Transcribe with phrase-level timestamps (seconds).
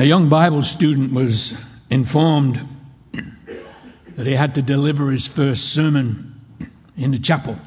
[0.00, 1.52] A young Bible student was
[1.90, 2.66] informed
[4.14, 6.40] that he had to deliver his first sermon
[6.96, 7.58] in the chapel.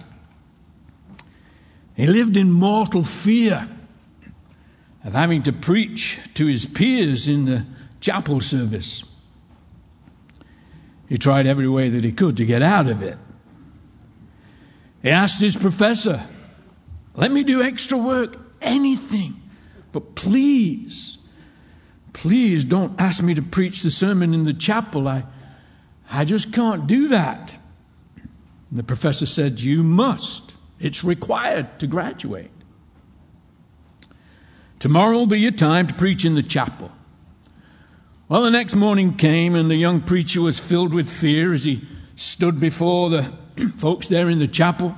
[1.96, 3.70] He lived in mortal fear
[5.04, 7.68] of having to preach to his peers in the
[8.02, 9.04] chapel service.
[11.08, 13.20] He tried every way that he could to get out of it.
[15.04, 16.20] He asked his professor,
[17.14, 19.40] Let me do extra work, anything,
[19.92, 21.20] but please,
[22.14, 25.08] please don't ask me to preach the sermon in the chapel.
[25.08, 25.26] I,
[26.12, 27.58] I just can't do that.
[28.70, 30.54] And the professor said, You must.
[30.80, 32.52] It's required to graduate.
[34.80, 36.92] Tomorrow will be your time to preach in the chapel.
[38.28, 41.82] Well, the next morning came, and the young preacher was filled with fear as he
[42.16, 43.34] stood before the
[43.78, 44.96] folks there in the chapel.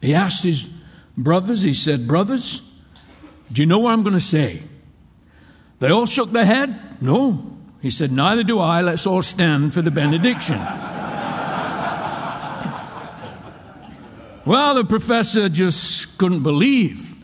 [0.00, 0.68] He asked his
[1.16, 2.62] brothers, he said, Brothers,
[3.52, 4.62] do you know what I'm going to say?
[5.80, 7.02] They all shook their head.
[7.02, 7.56] No.
[7.82, 8.82] He said, Neither do I.
[8.82, 10.58] Let's all stand for the benediction.
[14.44, 17.16] well, the professor just couldn't believe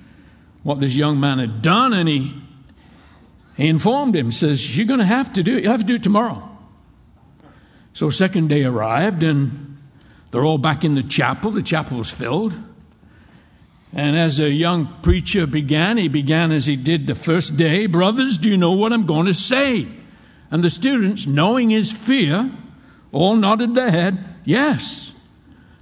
[0.63, 2.35] what this young man had done, and he,
[3.57, 5.63] he informed him, says, You're going to have to do it.
[5.63, 6.43] You'll have to do it tomorrow.
[7.93, 9.77] So, second day arrived, and
[10.31, 11.51] they're all back in the chapel.
[11.51, 12.55] The chapel was filled.
[13.93, 18.37] And as a young preacher began, he began as he did the first day Brothers,
[18.37, 19.89] do you know what I'm going to say?
[20.51, 22.51] And the students, knowing his fear,
[23.13, 25.13] all nodded their head, Yes.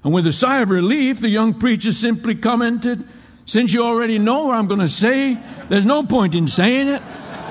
[0.03, 3.07] And with a sigh of relief, the young preacher simply commented,
[3.47, 5.39] Since you already know what I'm going to say,
[5.69, 7.03] there's no point in saying it.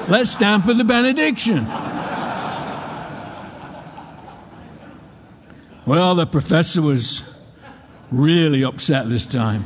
[0.09, 1.65] Let's stand for the benediction.
[5.85, 7.23] Well, the professor was
[8.11, 9.65] really upset this time.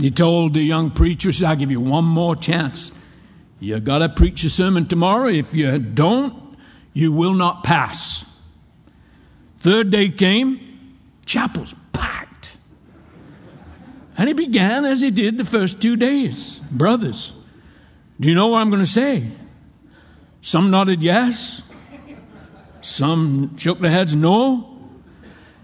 [0.00, 2.90] He told the young preacher, said, I'll give you one more chance.
[3.58, 5.28] You got to preach a sermon tomorrow.
[5.28, 6.56] If you don't,
[6.94, 8.24] you will not pass.
[9.58, 12.56] Third day came, chapel's packed.
[14.16, 16.58] And he began as he did the first two days.
[16.70, 17.34] Brothers,
[18.18, 19.30] do you know what I'm going to say?
[20.40, 21.60] Some nodded yes,
[22.80, 24.78] some shook their heads no.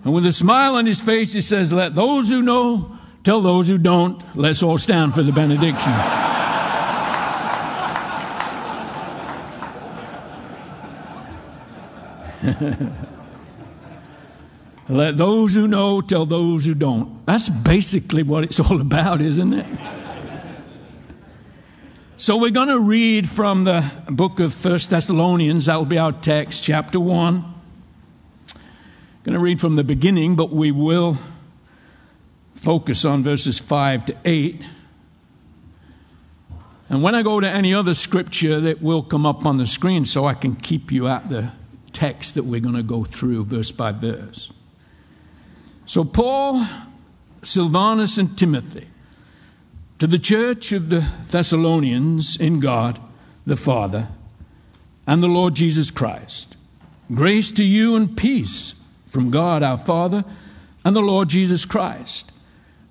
[0.05, 2.96] And with a smile on his face, he says, Let those who know
[3.27, 4.23] tell those who don't.
[4.37, 5.93] Let's all stand for the benediction.
[14.89, 17.27] Let those who know tell those who don't.
[17.27, 19.67] That's basically what it's all about, isn't it?
[22.19, 25.67] So we're going to read from the book of First Thessalonians.
[25.67, 27.55] That will be our text, chapter 1.
[29.25, 31.19] Going to read from the beginning, but we will
[32.57, 34.63] focus on verses 5 to 8.
[36.89, 40.05] And when I go to any other scripture, that will come up on the screen
[40.05, 41.53] so I can keep you at the
[41.93, 44.53] text that we're going to go through verse by verse.
[45.87, 46.67] So, Paul,
[47.43, 48.89] Silvanus, and Timothy,
[49.99, 53.01] to the church of the Thessalonians in God
[53.47, 54.09] the Father
[55.07, 56.57] and the Lord Jesus Christ,
[57.15, 58.75] grace to you and peace
[59.07, 60.25] from God our Father
[60.85, 62.31] and the Lord Jesus Christ.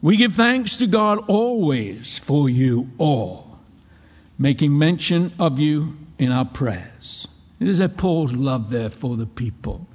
[0.01, 3.59] We give thanks to God always for you all,
[4.37, 7.27] making mention of you in our prayers.
[7.59, 9.87] There's a Paul's love there for the people.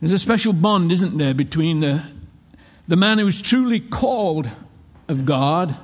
[0.00, 2.10] There's a special bond, isn't there, between the,
[2.86, 4.50] the man who is truly called
[5.08, 5.76] of God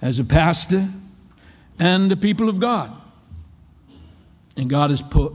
[0.00, 0.88] as a pastor
[1.78, 2.92] and the people of God.
[4.56, 5.32] And God has put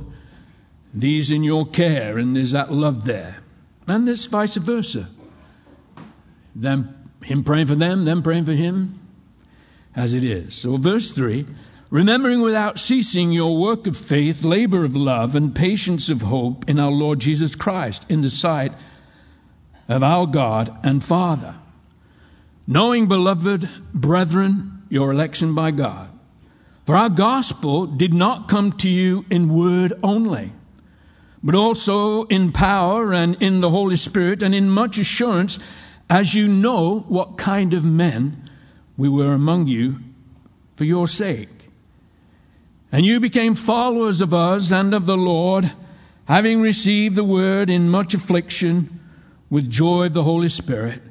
[0.93, 3.41] these in your care, and there's that love there.
[3.87, 5.09] And this vice versa.
[6.55, 8.99] Them, him praying for them, them praying for him,
[9.95, 10.55] as it is.
[10.55, 11.45] So, verse 3
[11.91, 16.79] remembering without ceasing your work of faith, labor of love, and patience of hope in
[16.79, 18.73] our Lord Jesus Christ, in the sight
[19.87, 21.55] of our God and Father.
[22.67, 26.09] Knowing, beloved brethren, your election by God.
[26.85, 30.53] For our gospel did not come to you in word only,
[31.43, 35.59] but also in power and in the Holy Spirit and in much assurance,
[36.09, 38.49] as you know what kind of men
[38.97, 39.99] we were among you
[40.75, 41.49] for your sake.
[42.91, 45.71] And you became followers of us and of the Lord,
[46.25, 48.99] having received the word in much affliction
[49.49, 51.01] with joy of the Holy Spirit,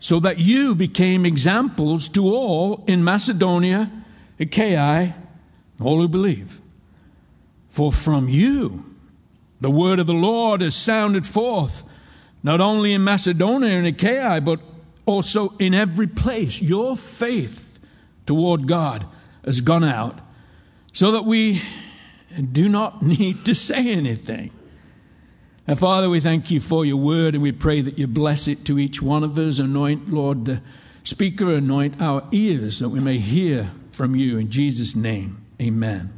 [0.00, 3.90] so that you became examples to all in Macedonia,
[4.38, 5.14] Achaia,
[5.80, 6.60] all who believe.
[7.68, 8.84] For from you
[9.60, 11.87] the word of the Lord has sounded forth,
[12.42, 14.60] not only in Macedonia and Achaia, but
[15.06, 16.60] also in every place.
[16.60, 17.78] Your faith
[18.26, 19.06] toward God
[19.44, 20.20] has gone out
[20.92, 21.62] so that we
[22.52, 24.50] do not need to say anything.
[25.66, 28.64] And Father, we thank you for your word and we pray that you bless it
[28.66, 29.58] to each one of us.
[29.58, 30.62] Anoint, Lord, the
[31.04, 34.38] speaker, anoint our ears that we may hear from you.
[34.38, 36.17] In Jesus' name, amen.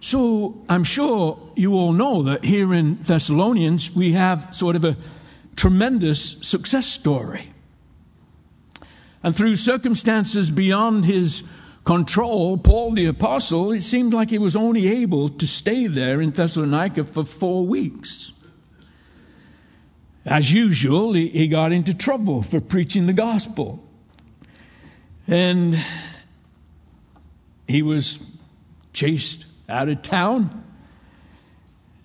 [0.00, 4.96] So I'm sure you all know that here in Thessalonians we have sort of a
[5.56, 7.50] tremendous success story.
[9.22, 11.44] And through circumstances beyond his
[11.84, 16.30] control, Paul the Apostle, it seemed like he was only able to stay there in
[16.30, 18.32] Thessalonica for four weeks.
[20.24, 23.82] As usual, he, got into trouble for preaching the gospel.
[25.26, 25.78] And
[27.66, 28.18] he was
[28.92, 30.64] chased out of town.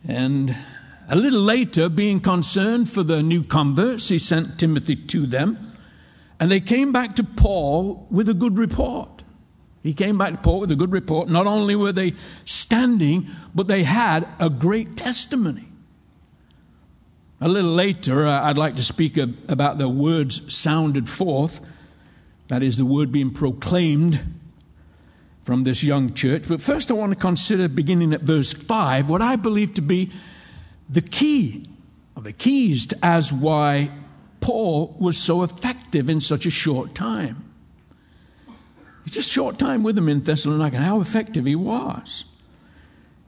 [0.07, 0.55] And
[1.07, 5.73] a little later, being concerned for the new converts, he sent Timothy to them.
[6.39, 9.23] And they came back to Paul with a good report.
[9.83, 11.29] He came back to Paul with a good report.
[11.29, 12.13] Not only were they
[12.43, 15.69] standing, but they had a great testimony.
[17.39, 21.61] A little later, uh, I'd like to speak about the words sounded forth.
[22.47, 24.23] That is, the word being proclaimed
[25.45, 26.47] from this young church.
[26.47, 30.11] But first, I want to consider, beginning at verse 5, what I believe to be
[30.89, 31.67] the key,
[32.15, 33.91] or the keys to as why
[34.41, 37.43] Paul was so effective in such a short time.
[39.05, 42.25] It's a short time with him in Thessalonica, how effective he was.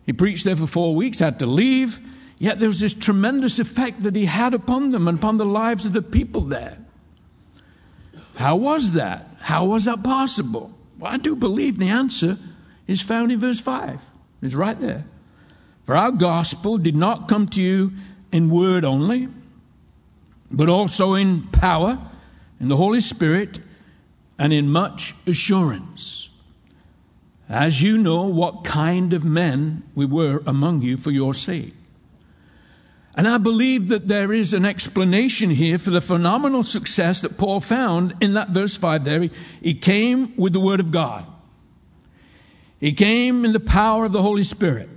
[0.08, 2.00] He preached there for four weeks, had to leave,
[2.40, 5.86] yet there was this tremendous effect that he had upon them and upon the lives
[5.86, 6.80] of the people there.
[8.38, 9.28] How was that?
[9.40, 10.77] How was that possible?
[11.00, 12.38] Well, I do believe the answer
[12.88, 14.04] is found in verse 5.
[14.42, 15.06] It's right there.
[15.86, 17.94] For our gospel did not come to you
[18.32, 19.30] in word only,
[20.52, 22.00] but also in power,
[22.60, 23.60] in the Holy Spirit,
[24.40, 26.30] and in much assurance.
[27.50, 31.74] As you know what kind of men we were among you for your sake.
[33.18, 37.60] And I believe that there is an explanation here for the phenomenal success that Paul
[37.60, 39.22] found in that verse 5 there.
[39.22, 41.26] He, he came with the Word of God,
[42.80, 44.88] he came in the power of the Holy Spirit,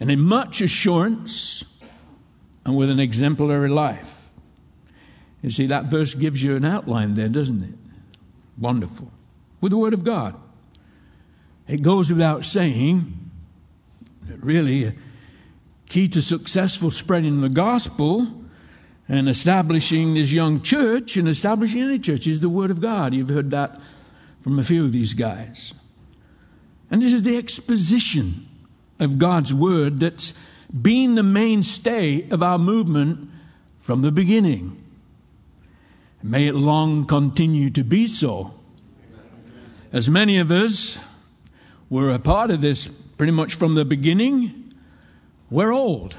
[0.00, 1.64] and in much assurance
[2.64, 4.30] and with an exemplary life.
[5.42, 7.74] You see, that verse gives you an outline there, doesn't it?
[8.56, 9.10] Wonderful.
[9.60, 10.34] With the Word of God.
[11.68, 13.30] It goes without saying
[14.22, 14.94] that really
[15.88, 18.26] key to successful spreading the gospel
[19.08, 23.12] and establishing this young church and establishing any church is the Word of God.
[23.14, 23.80] You've heard that
[24.40, 25.74] from a few of these guys.
[26.90, 28.48] And this is the exposition
[28.98, 30.32] of God's Word that's
[30.70, 33.30] been the mainstay of our movement
[33.78, 34.82] from the beginning.
[36.22, 38.54] May it long continue to be so.
[39.92, 40.98] As many of us
[41.90, 44.63] were a part of this pretty much from the beginning,
[45.50, 46.16] we're old.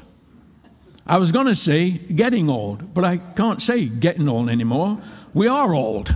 [1.08, 5.02] I was going to say getting old, but I can't say getting old anymore.
[5.34, 6.16] We are old.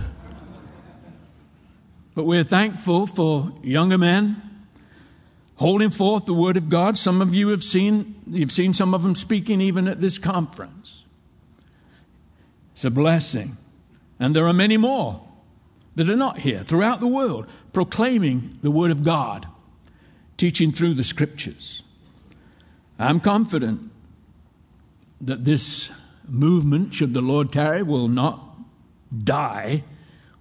[2.14, 4.42] But we're thankful for younger men
[5.56, 6.96] holding forth the word of God.
[6.96, 11.04] Some of you have seen, you've seen some of them speaking even at this conference.
[12.72, 13.58] It's a blessing.
[14.18, 15.22] And there are many more
[15.96, 19.46] that are not here throughout the world proclaiming the word of God,
[20.36, 21.82] teaching through the scriptures.
[23.00, 23.90] I'm confident
[25.20, 25.90] that this
[26.28, 28.40] movement, should the Lord tarry, will not
[29.16, 29.84] die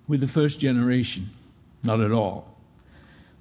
[0.08, 1.30] with the first generation.
[1.84, 2.58] Not at all.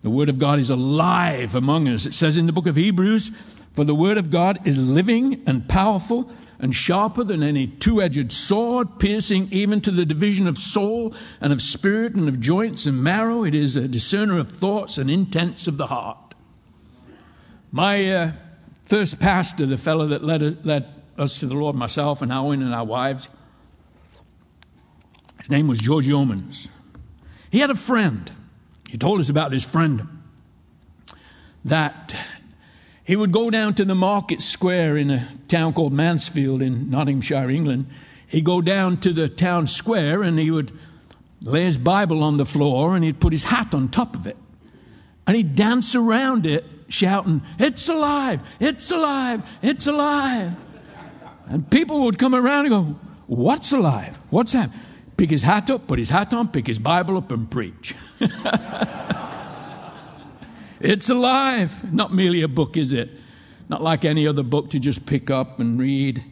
[0.02, 2.06] The Word of God is alive among us.
[2.06, 3.32] It says in the book of Hebrews,
[3.74, 8.32] For the Word of God is living and powerful and sharper than any two edged
[8.32, 13.02] sword, piercing even to the division of soul and of spirit and of joints and
[13.02, 13.44] marrow.
[13.44, 16.34] It is a discerner of thoughts and intents of the heart.
[17.70, 18.32] My uh,
[18.88, 20.86] First pastor, the fellow that led, led
[21.18, 23.28] us to the Lord, myself and Owen and our wives,
[25.40, 26.68] his name was George Yeomans.
[27.50, 28.32] He had a friend.
[28.88, 30.08] He told us about this friend
[31.66, 32.16] that
[33.04, 37.50] he would go down to the market square in a town called Mansfield in Nottinghamshire,
[37.50, 37.90] England.
[38.26, 40.72] He'd go down to the town square and he would
[41.42, 44.38] lay his Bible on the floor and he'd put his hat on top of it.
[45.26, 48.40] And he'd dance around it shouting, It's alive!
[48.60, 49.58] It's alive!
[49.62, 50.54] It's alive!
[51.48, 54.18] And people would come around and go, What's alive?
[54.30, 54.70] What's that?
[55.16, 57.94] Pick his hat up, put his hat on, pick his Bible up, and preach.
[60.80, 61.92] it's alive.
[61.92, 63.10] Not merely a book, is it?
[63.68, 66.24] Not like any other book to just pick up and read.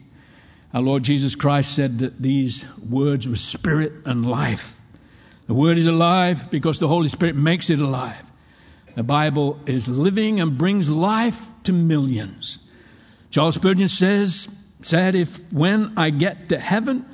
[0.73, 4.81] Our Lord Jesus Christ said that these words were spirit and life.
[5.47, 8.26] The word is alive because the Holy Spirit makes it alive.
[8.97, 12.57] The Bible is living and brings life to millions.
[13.29, 14.49] Charles Spurgeon says,
[14.81, 17.05] said, if when I get to heaven,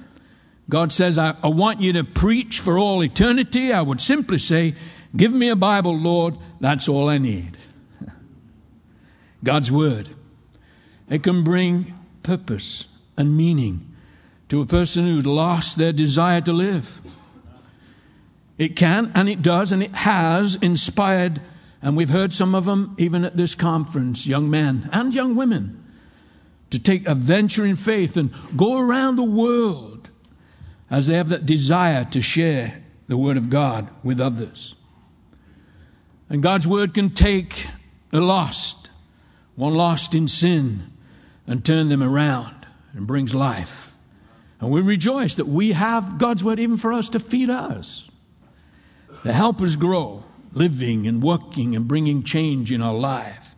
[0.70, 4.76] God says, I, I want you to preach for all eternity, I would simply say,
[5.14, 7.58] Give me a Bible, Lord, that's all I need.
[9.44, 10.08] God's Word.
[11.10, 12.86] It can bring purpose
[13.18, 13.94] and meaning
[14.48, 17.02] to a person who'd lost their desire to live.
[18.58, 21.42] It can, and it does, and it has inspired,
[21.84, 25.84] and we've heard some of them even at this conference, young men and young women,
[26.70, 30.10] to take a venture in faith and go around the world
[30.90, 34.76] as they have that desire to share the Word of God with others.
[36.30, 37.68] And God's Word can take
[38.12, 38.90] the lost,
[39.56, 40.90] one lost in sin,
[41.46, 43.94] and turn them around and brings life.
[44.62, 48.10] And we rejoice that we have God's Word even for us to feed us,
[49.24, 50.24] to help us grow,
[50.54, 53.56] living and working and bringing change in our life.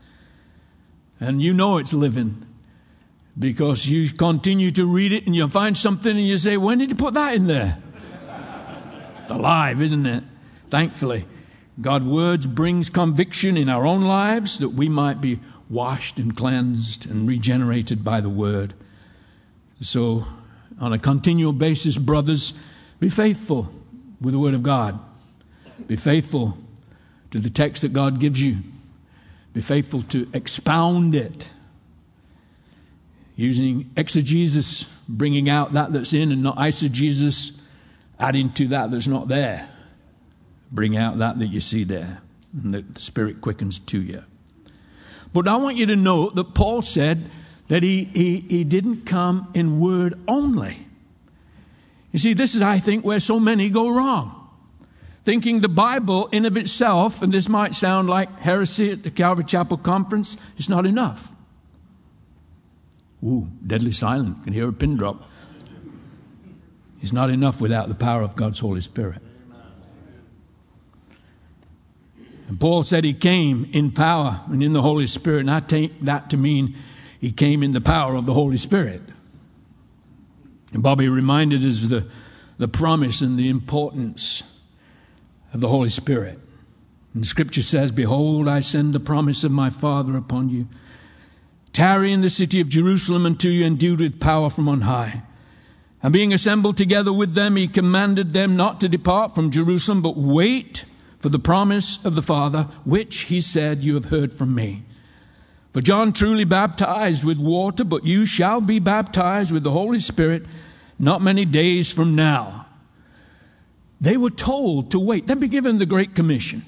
[1.19, 2.45] And you know it's living
[3.37, 6.89] because you continue to read it and you find something and you say, When did
[6.89, 7.81] you put that in there?
[9.29, 10.23] alive, isn't it?
[10.69, 11.25] Thankfully.
[11.81, 17.09] God's words brings conviction in our own lives that we might be washed and cleansed
[17.09, 18.73] and regenerated by the word.
[19.81, 20.25] So,
[20.79, 22.53] on a continual basis, brothers,
[22.99, 23.69] be faithful
[24.21, 24.99] with the word of God.
[25.87, 26.57] Be faithful
[27.35, 28.59] to the text that God gives you.
[29.51, 31.49] Be faithful to expound it
[33.35, 37.51] using exegesis, bringing out that that's in, and not eisegesis,
[38.17, 39.69] adding to that that's not there.
[40.71, 42.21] Bring out that that you see there,
[42.63, 44.23] and the Spirit quickens to you.
[45.33, 47.29] But I want you to know that Paul said
[47.67, 50.87] that he, he, he didn't come in word only.
[52.13, 54.44] You see, this is, I think, where so many go wrong.
[55.25, 59.43] Thinking the Bible in of itself, and this might sound like heresy at the Calvary
[59.43, 61.33] Chapel conference, is not enough.
[63.23, 64.43] Ooh, deadly silent.
[64.43, 65.23] Can hear a pin drop.
[67.01, 69.19] It's not enough without the power of God's Holy Spirit.
[72.47, 76.01] And Paul said he came in power and in the Holy Spirit, and I take
[76.01, 76.75] that to mean
[77.19, 79.01] he came in the power of the Holy Spirit.
[80.71, 82.07] And Bobby reminded us of the,
[82.59, 84.43] the promise and the importance
[85.55, 86.37] of the Holy Spirit.
[87.13, 90.67] And Scripture says, Behold, I send the promise of my Father upon you.
[91.71, 95.23] Tarry in the city of Jerusalem until you are endued with power from on high.
[96.03, 100.17] And being assembled together with them, he commanded them not to depart from Jerusalem, but
[100.17, 100.83] wait
[101.19, 104.83] for the promise of the Father, which he said, You have heard from me.
[105.71, 110.45] For John truly baptized with water, but you shall be baptized with the Holy Spirit
[110.99, 112.64] not many days from now.
[114.05, 115.25] They were told to wait.
[115.25, 116.63] They'd be given the Great Commission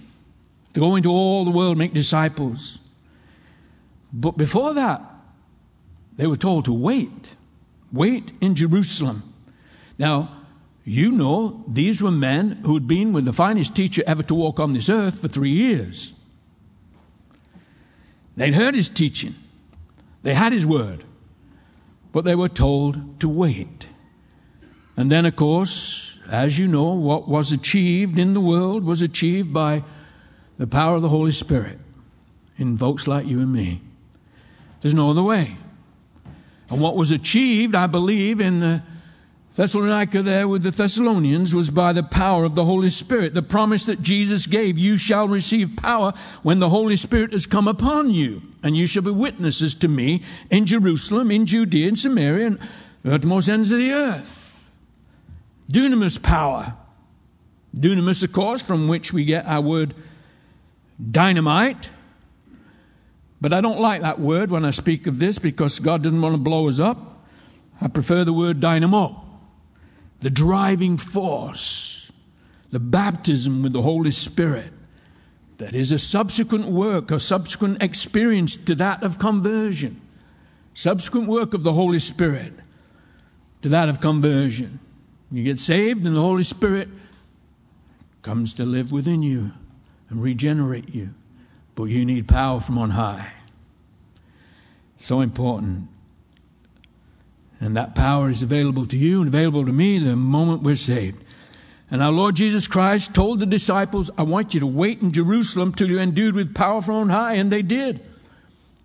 [0.73, 2.79] to go into all the world, make disciples.
[4.11, 5.03] But before that,
[6.15, 7.35] they were told to wait.
[7.91, 9.21] Wait in Jerusalem.
[9.99, 10.45] Now,
[10.83, 14.59] you know, these were men who had been with the finest teacher ever to walk
[14.59, 16.13] on this earth for three years.
[18.35, 19.35] They'd heard his teaching,
[20.23, 21.03] they had his word,
[22.11, 23.85] but they were told to wait.
[24.95, 29.53] And then, of course, as you know, what was achieved in the world was achieved
[29.53, 29.83] by
[30.57, 31.79] the power of the Holy Spirit
[32.57, 33.81] in folks like you and me.
[34.81, 35.57] There's no other way.
[36.69, 38.83] And what was achieved, I believe, in the
[39.55, 43.33] Thessalonica there with the Thessalonians was by the power of the Holy Spirit.
[43.33, 47.67] The promise that Jesus gave, you shall receive power when the Holy Spirit has come
[47.67, 52.47] upon you, and you shall be witnesses to me in Jerusalem, in Judea, in Samaria,
[52.47, 52.59] and
[53.01, 54.36] the uttermost ends of the earth.
[55.71, 56.75] Dunamis power.
[57.75, 59.93] Dunamis, of course, from which we get our word
[61.11, 61.89] dynamite.
[63.39, 66.33] But I don't like that word when I speak of this because God doesn't want
[66.33, 67.27] to blow us up.
[67.79, 69.23] I prefer the word dynamo
[70.19, 72.11] the driving force,
[72.71, 74.73] the baptism with the Holy Spirit,
[75.57, 80.01] that is a subsequent work, a subsequent experience to that of conversion,
[80.73, 82.53] subsequent work of the Holy Spirit
[83.61, 84.79] to that of conversion.
[85.31, 86.87] You get saved, and the Holy Spirit
[88.21, 89.51] comes to live within you
[90.09, 91.13] and regenerate you.
[91.75, 93.33] But you need power from on high.
[94.99, 95.89] So important.
[97.59, 101.23] And that power is available to you and available to me the moment we're saved.
[101.89, 105.73] And our Lord Jesus Christ told the disciples, I want you to wait in Jerusalem
[105.73, 107.35] till you're endued with power from on high.
[107.35, 108.07] And they did.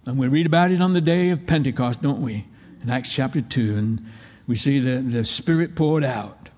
[0.07, 2.47] And we read about it on the day of Pentecost, don't we?
[2.83, 3.77] In Acts chapter 2.
[3.77, 4.11] And
[4.53, 6.51] we see the, the Spirit poured out.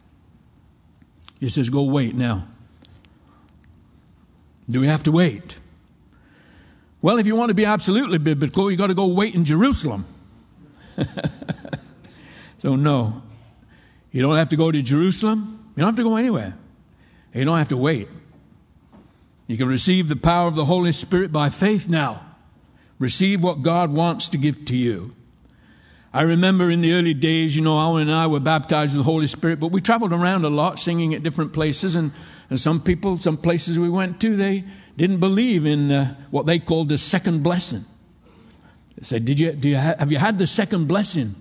[1.38, 2.48] He says, Go wait now.
[4.68, 5.58] Do we have to wait?
[7.00, 10.06] Well, if you want to be absolutely biblical, you've got to go wait in Jerusalem.
[12.62, 13.22] so, no.
[14.10, 15.70] You don't have to go to Jerusalem.
[15.76, 16.58] You don't have to go anywhere.
[17.32, 18.08] You don't have to wait.
[19.46, 22.26] You can receive the power of the Holy Spirit by faith now.
[22.98, 25.14] Receive what God wants to give to you.
[26.14, 29.10] I remember in the early days, you know, Alan and I were baptized with the
[29.10, 31.96] Holy Spirit, but we traveled around a lot singing at different places.
[31.96, 32.12] And,
[32.48, 34.62] and some people, some places we went to, they
[34.96, 37.84] didn't believe in uh, what they called the second blessing.
[38.96, 41.34] They said, Did you, do you ha- Have you had the second blessing?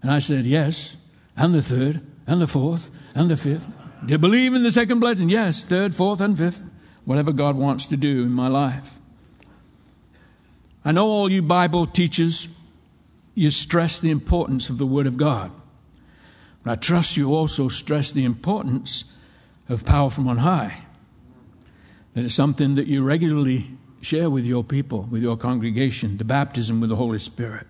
[0.00, 0.96] And I said, Yes,
[1.36, 3.66] and the third, and the fourth, and the fifth.
[4.06, 5.28] Do you believe in the second blessing?
[5.28, 6.72] Yes, third, fourth, and fifth.
[7.04, 9.00] Whatever God wants to do in my life.
[10.84, 12.46] I know all you Bible teachers
[13.34, 15.50] you stress the importance of the Word of God.
[16.62, 19.04] But I trust you also stress the importance
[19.68, 20.84] of power from on high.
[22.14, 23.66] That is something that you regularly
[24.00, 27.66] share with your people, with your congregation, the baptism with the Holy Spirit.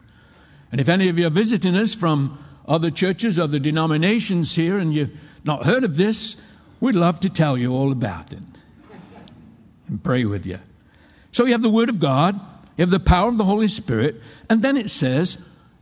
[0.71, 4.93] And if any of you are visiting us from other churches, other denominations here, and
[4.93, 6.37] you've not heard of this,
[6.81, 8.43] we'd love to tell you all about it
[9.89, 10.59] and pray with you.
[11.33, 12.35] So you have the Word of God,
[12.77, 15.39] you have the power of the Holy Spirit, and then it says,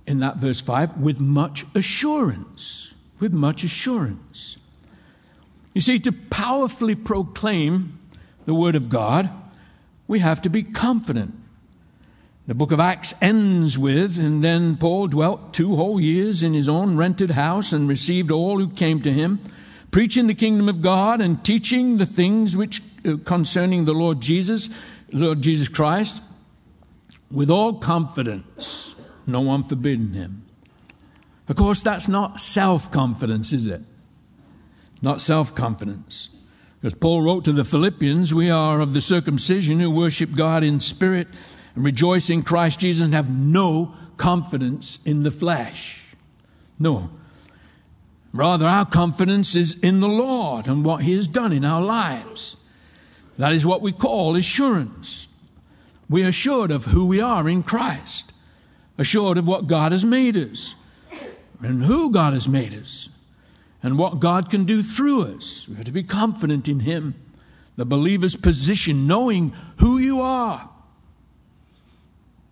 [0.07, 2.95] in that verse 5 with much assurance.
[3.21, 4.57] With much assurance.
[5.75, 7.99] You see, to powerfully proclaim
[8.45, 9.31] the Word of God,
[10.07, 11.35] we have to be confident.
[12.47, 16.69] The book of Acts ends with, and then Paul dwelt two whole years in his
[16.69, 19.39] own rented house and received all who came to him,
[19.93, 24.69] preaching the kingdom of God and teaching the things which uh, concerning the Lord Jesus,
[25.13, 26.21] Lord Jesus Christ,
[27.31, 28.97] with all confidence
[29.33, 30.45] no one forbidden him.
[31.49, 33.83] Of course, that's not self confidence, is it?
[35.01, 36.29] Not self confidence.
[36.81, 40.81] Because Paul wrote to the Philippians, We are of the circumcision who worship God in
[40.81, 41.29] spirit
[41.75, 46.16] and rejoice in Christ Jesus and have no confidence in the flesh.
[46.79, 47.11] No.
[48.33, 52.57] Rather, our confidence is in the Lord and what He has done in our lives.
[53.38, 55.29] That is what we call assurance.
[56.09, 58.32] We are assured of who we are in Christ
[58.98, 60.74] assured of what God has made us
[61.61, 63.09] and who God has made us
[63.83, 65.68] and what God can do through us.
[65.68, 67.14] We have to be confident in Him.
[67.76, 70.68] The believer's position, knowing who you are.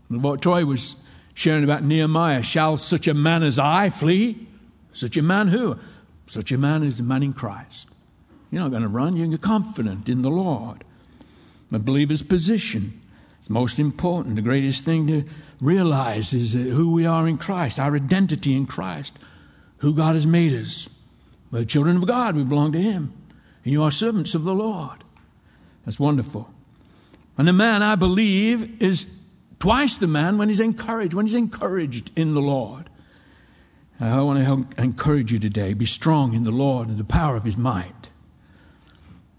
[0.09, 0.97] And what Troy was
[1.35, 4.47] sharing about Nehemiah shall such a man as I flee?
[4.93, 5.79] Such a man who?
[6.27, 7.89] Such a man is a man in Christ.
[8.51, 10.85] You're not going to run, you're confident in the Lord.
[11.71, 13.01] The believer's position
[13.43, 15.25] is most important, the greatest thing to
[15.61, 19.19] realize is who we are in Christ, our identity in Christ,
[19.79, 20.89] who God has made us.
[21.51, 23.13] We're children of God, we belong to Him.
[23.65, 25.05] And you are servants of the Lord.
[25.85, 26.51] That's wonderful.
[27.37, 29.07] And the man, I believe, is
[29.59, 32.89] twice the man when he's encouraged, when he's encouraged in the Lord.
[34.01, 37.45] I want to encourage you today be strong in the Lord and the power of
[37.45, 38.09] His might.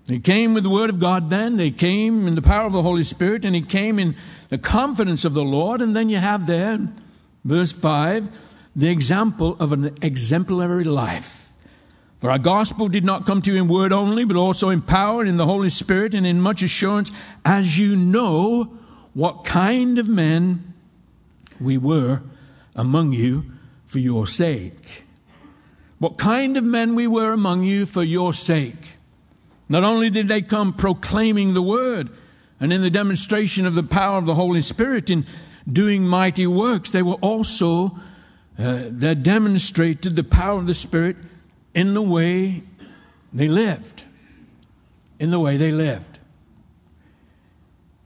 [0.07, 2.81] He came with the Word of God then, they came in the power of the
[2.81, 4.15] Holy Spirit, and he came in
[4.49, 5.79] the confidence of the Lord.
[5.79, 6.79] And then you have there,
[7.45, 8.29] verse 5,
[8.75, 11.53] the example of an exemplary life.
[12.19, 15.21] For our gospel did not come to you in word only, but also in power
[15.21, 17.11] and in the Holy Spirit and in much assurance,
[17.43, 18.77] as you know
[19.13, 20.73] what kind of men
[21.59, 22.21] we were
[22.75, 23.45] among you
[23.85, 25.03] for your sake.
[25.99, 28.97] What kind of men we were among you for your sake.
[29.71, 32.09] Not only did they come proclaiming the word
[32.59, 35.25] and in the demonstration of the power of the Holy Spirit in
[35.71, 37.97] doing mighty works, they were also,
[38.59, 41.15] uh, they demonstrated the power of the Spirit
[41.73, 42.63] in the way
[43.31, 44.03] they lived.
[45.19, 46.19] In the way they lived.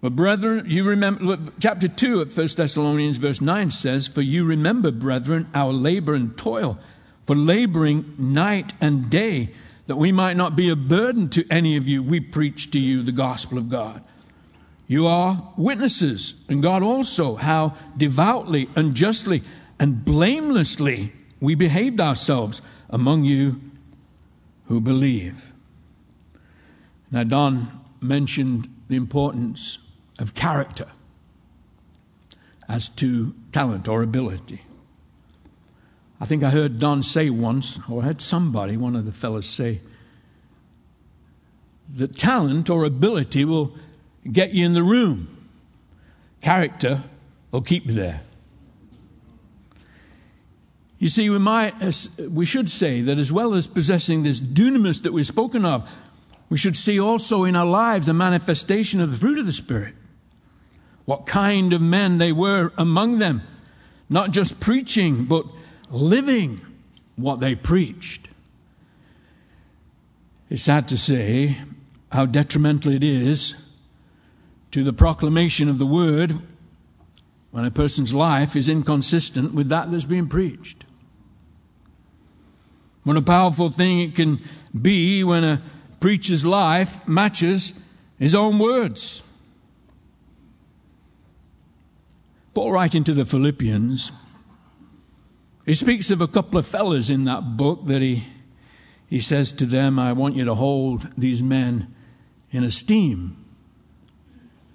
[0.02, 4.92] But brethren, you remember, chapter 2 of 1 Thessalonians, verse 9 says, For you remember,
[4.92, 6.78] brethren, our labor and toil,
[7.24, 9.50] for laboring night and day
[9.88, 13.02] that we might not be a burden to any of you, we preach to you
[13.02, 14.04] the gospel of God.
[14.88, 19.44] You are witnesses, and God also, how devoutly and justly
[19.80, 23.62] and blamelessly we behaved ourselves among you
[24.66, 25.54] who believe.
[27.12, 29.78] Now, Don mentioned the importance
[30.20, 30.88] of character
[32.68, 34.64] as to talent or ability.
[36.20, 39.82] I think I heard Don say once, or heard somebody, one of the fellows say,
[41.96, 43.76] that talent or ability will
[44.32, 45.28] get you in the room,
[46.42, 47.04] character
[47.52, 48.22] will keep you there.
[50.98, 51.74] You see, we, might,
[52.30, 55.90] we should say that as well as possessing this dunamis that we've spoken of,
[56.50, 59.94] we should see also in our lives the manifestation of the fruit of the Spirit.
[61.06, 63.42] what kind of men they were among them,
[64.10, 65.46] not just preaching, but
[65.90, 66.62] living
[67.16, 68.28] what they preached.
[70.50, 71.58] It's sad to say
[72.12, 73.56] how detrimental it is
[74.72, 76.36] to the proclamation of the word
[77.52, 80.84] when a person's life is inconsistent with that that's being preached.
[83.04, 84.40] What a powerful thing it can
[84.80, 85.62] be when a
[86.00, 87.74] preacher's life matches
[88.20, 89.24] his own words.
[92.54, 94.12] Paul, writing to the Philippians,
[95.66, 98.28] he speaks of a couple of fellows in that book that he,
[99.08, 101.94] he says to them, I want you to hold these men
[102.52, 103.44] in esteem.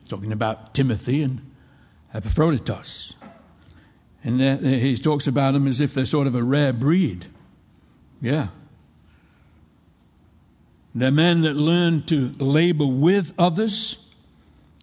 [0.09, 1.41] Talking about Timothy and
[2.13, 3.15] Epaphroditus.
[4.25, 7.27] And he talks about them as if they're sort of a rare breed.
[8.21, 8.49] Yeah.
[10.95, 14.05] They're men that learn to labor with others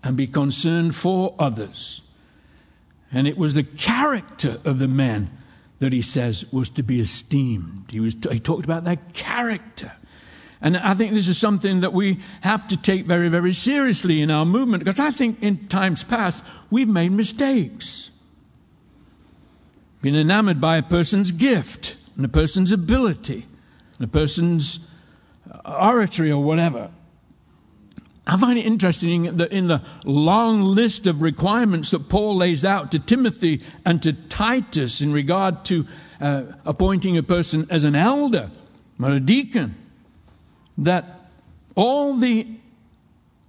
[0.04, 2.02] and be concerned for others.
[3.12, 5.30] And it was the character of the men
[5.80, 7.86] that he says was to be esteemed.
[7.90, 9.94] He, was, he talked about their character.
[10.60, 14.32] And I think this is something that we have to take very, very seriously in
[14.32, 18.10] our movement because I think in times past we've made mistakes.
[20.02, 23.46] Been enamored by a person's gift and a person's ability
[23.98, 24.80] and a person's
[25.52, 26.90] uh, oratory or whatever.
[28.28, 32.92] I find it interesting that in the long list of requirements that Paul lays out
[32.92, 35.88] to Timothy and to Titus in regard to
[36.20, 38.52] uh, appointing a person as an elder
[39.02, 39.76] or a deacon,
[40.78, 41.30] that
[41.76, 42.48] all the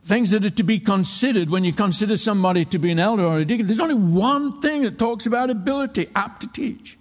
[0.05, 3.41] things that are to be considered when you consider somebody to be an elder or
[3.41, 6.97] a deacon, there's only one thing that talks about ability, apt to teach.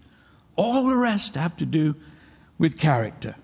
[0.55, 1.95] All the rest have to do
[2.57, 3.35] with character.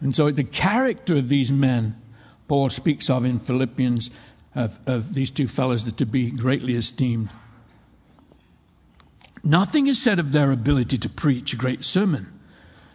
[0.00, 1.96] And so the character of these men
[2.54, 4.10] Paul speaks of in Philippians
[4.54, 7.30] of, of these two fellows that to be greatly esteemed.
[9.42, 12.32] Nothing is said of their ability to preach a great sermon.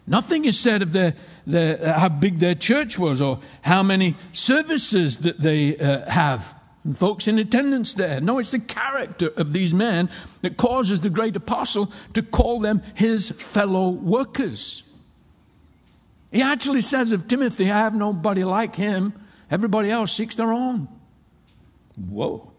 [0.07, 1.13] Nothing is said of their,
[1.45, 6.97] their, how big their church was or how many services that they uh, have and
[6.97, 8.21] folks in attendance there.
[8.21, 10.09] No, it's the character of these men
[10.41, 14.83] that causes the great apostle to call them his fellow workers.
[16.31, 19.11] He actually says of Timothy, I have nobody like him.
[19.51, 20.87] Everybody else seeks their own.
[21.95, 22.51] Whoa.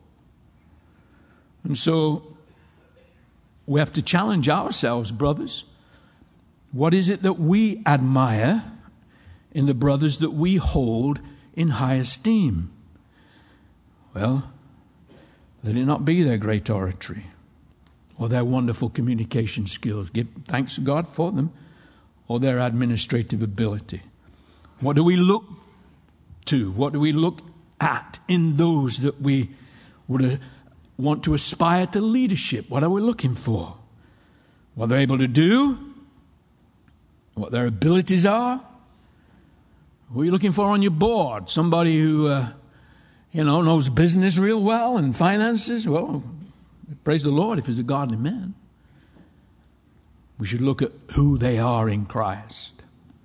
[1.64, 2.37] And so
[3.66, 5.64] we have to challenge ourselves, brothers.
[6.72, 8.64] What is it that we admire
[9.53, 11.20] in the brothers that we hold
[11.55, 12.70] in high esteem?
[14.14, 14.50] Well,
[15.62, 17.26] let it not be their great oratory
[18.18, 20.11] or their wonderful communication skills.
[20.11, 21.53] Give thanks to God for them
[22.29, 24.03] or their administrative ability.
[24.81, 25.44] What do we look
[26.46, 26.70] to?
[26.72, 27.40] What do we look
[27.81, 29.50] at in those that we
[30.09, 30.37] would uh,
[30.96, 32.68] want to aspire to leadership?
[32.68, 33.76] What are we looking for?
[34.74, 35.79] What they're able to do?
[37.35, 38.61] What their abilities are?
[40.12, 41.48] Who are you looking for on your board?
[41.48, 42.48] Somebody who, uh,
[43.33, 45.87] you know, knows business real well and finances?
[45.87, 46.24] Well,
[47.05, 48.55] praise the Lord if he's a godly man.
[50.38, 52.83] We should look at who they are in Christ.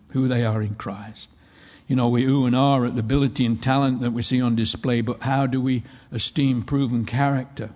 [0.10, 1.30] Who they are in Christ.
[1.88, 4.56] You know, we ooh and ah at the ability and talent that we see on
[4.56, 7.70] display, but how do we esteem proven character?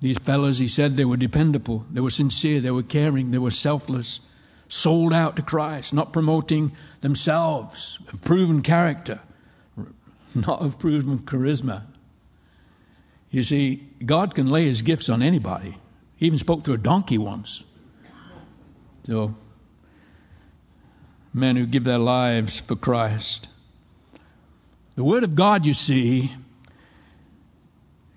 [0.00, 3.50] These fellows, he said, they were dependable, they were sincere, they were caring, they were
[3.50, 4.20] selfless,
[4.68, 9.20] sold out to Christ, not promoting themselves, of proven character,
[10.34, 11.84] not of proven charisma.
[13.30, 15.78] You see, God can lay his gifts on anybody.
[16.16, 17.64] He even spoke through a donkey once.
[19.04, 19.34] So
[21.32, 23.48] men who give their lives for Christ.
[24.96, 26.32] The Word of God, you see,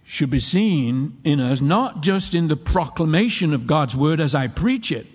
[0.04, 4.48] should be seen in us not just in the proclamation of God's Word as I
[4.48, 5.08] preach it,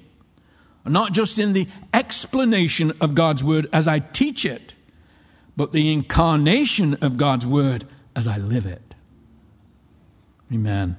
[0.85, 4.75] not just in the explanation of God's Word as I teach it,
[5.57, 8.95] but the incarnation of God's Word as I live it.
[10.53, 10.97] Amen.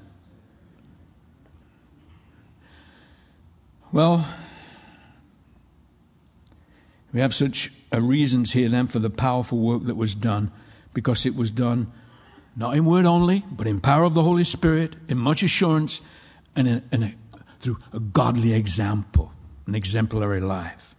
[3.92, 4.28] Well,
[7.18, 10.52] we have such uh, reasons here then for the powerful work that was done,
[10.94, 11.92] because it was done
[12.56, 16.00] not in word only, but in power of the Holy Spirit, in much assurance,
[16.56, 17.16] and in, in a,
[17.60, 19.32] through a godly example,
[19.66, 20.94] an exemplary life.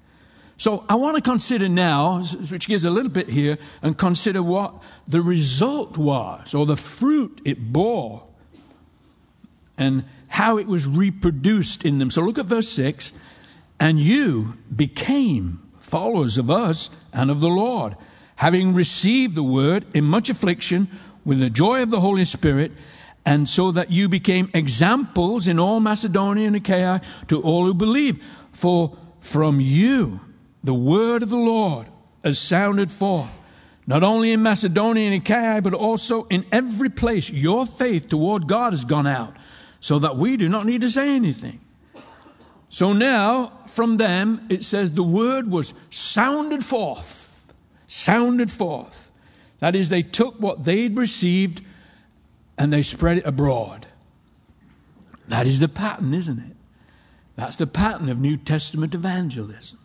[0.56, 4.74] So I want to consider now, which gives a little bit here, and consider what
[5.06, 8.24] the result was, or the fruit it bore,
[9.76, 12.10] and how it was reproduced in them.
[12.10, 13.12] So look at verse 6
[13.80, 17.96] and you became followers of us and of the Lord,
[18.36, 20.88] having received the word in much affliction
[21.24, 22.72] with the joy of the Holy Spirit,
[23.24, 28.24] and so that you became examples in all Macedonia and Achaia to all who believe.
[28.52, 30.20] For from you
[30.62, 31.86] the word of the Lord
[32.24, 33.40] has sounded forth,
[33.86, 37.30] not only in Macedonia and Achaia, but also in every place.
[37.30, 39.36] Your faith toward God has gone out,
[39.80, 41.60] so that we do not need to say anything.
[42.70, 47.52] So now, from them, it says the word was sounded forth.
[47.86, 49.10] Sounded forth.
[49.60, 51.62] That is, they took what they'd received
[52.56, 53.86] and they spread it abroad.
[55.28, 56.56] That is the pattern, isn't it?
[57.36, 59.78] That's the pattern of New Testament evangelism.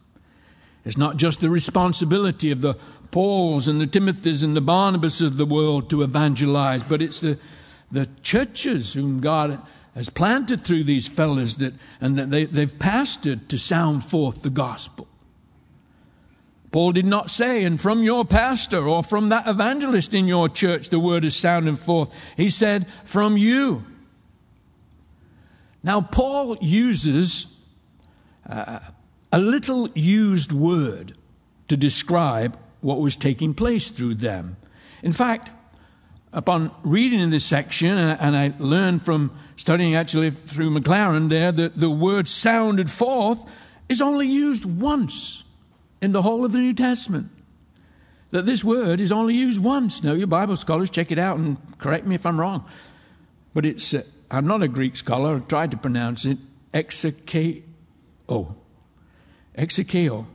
[0.86, 2.76] It's not just the responsibility of the
[3.12, 7.38] Pauls and the Timothys and the Barnabas of the world to evangelize, but it's the,
[7.92, 9.62] the churches whom God
[9.96, 14.50] has planted through these fellows that, and that they, they've pastored to sound forth the
[14.50, 15.08] gospel.
[16.72, 20.90] Paul did not say, and from your pastor or from that evangelist in your church,
[20.90, 22.12] the word is sounding forth.
[22.36, 23.86] He said, from you.
[25.84, 27.46] Now, Paul uses
[28.50, 28.80] uh,
[29.32, 31.16] a little used word
[31.68, 34.58] to describe what was taking place through them.
[35.04, 35.52] In fact,
[36.34, 41.78] upon reading in this section, and I learned from studying actually through McLaren there that
[41.78, 43.46] the word sounded forth
[43.88, 45.44] is only used once
[46.02, 47.30] in the whole of the New Testament.
[48.32, 50.04] That this word is only used once.
[50.04, 52.66] Now, you Bible scholars, check it out and correct me if I'm wrong.
[53.54, 56.40] But it's, uh, I'm not a Greek scholar, I tried to pronounce it,
[56.74, 57.62] exekeo.
[59.56, 60.26] Exekeo.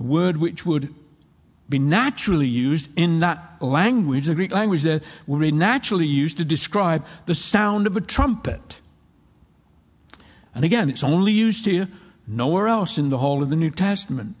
[0.00, 0.92] A word which would
[1.72, 6.44] be naturally used in that language, the Greek language there, will be naturally used to
[6.44, 8.80] describe the sound of a trumpet.
[10.54, 11.88] And again, it's only used here,
[12.26, 14.36] nowhere else in the whole of the New Testament.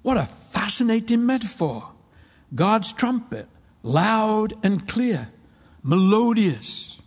[0.00, 1.90] What a fascinating metaphor.
[2.54, 3.46] God's trumpet,
[3.82, 5.28] loud and clear,
[5.82, 7.02] melodious,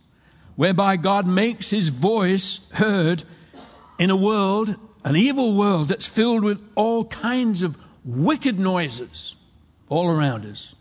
[0.54, 3.24] whereby God makes his voice heard
[3.98, 9.34] in a world, an evil world that's filled with all kinds of wicked noises
[9.90, 10.74] all around us.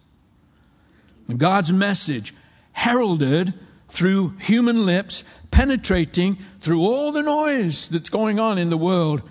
[1.36, 2.34] God's message
[2.72, 3.54] heralded
[3.90, 9.22] through human lips, penetrating through all the noise that's going on in the world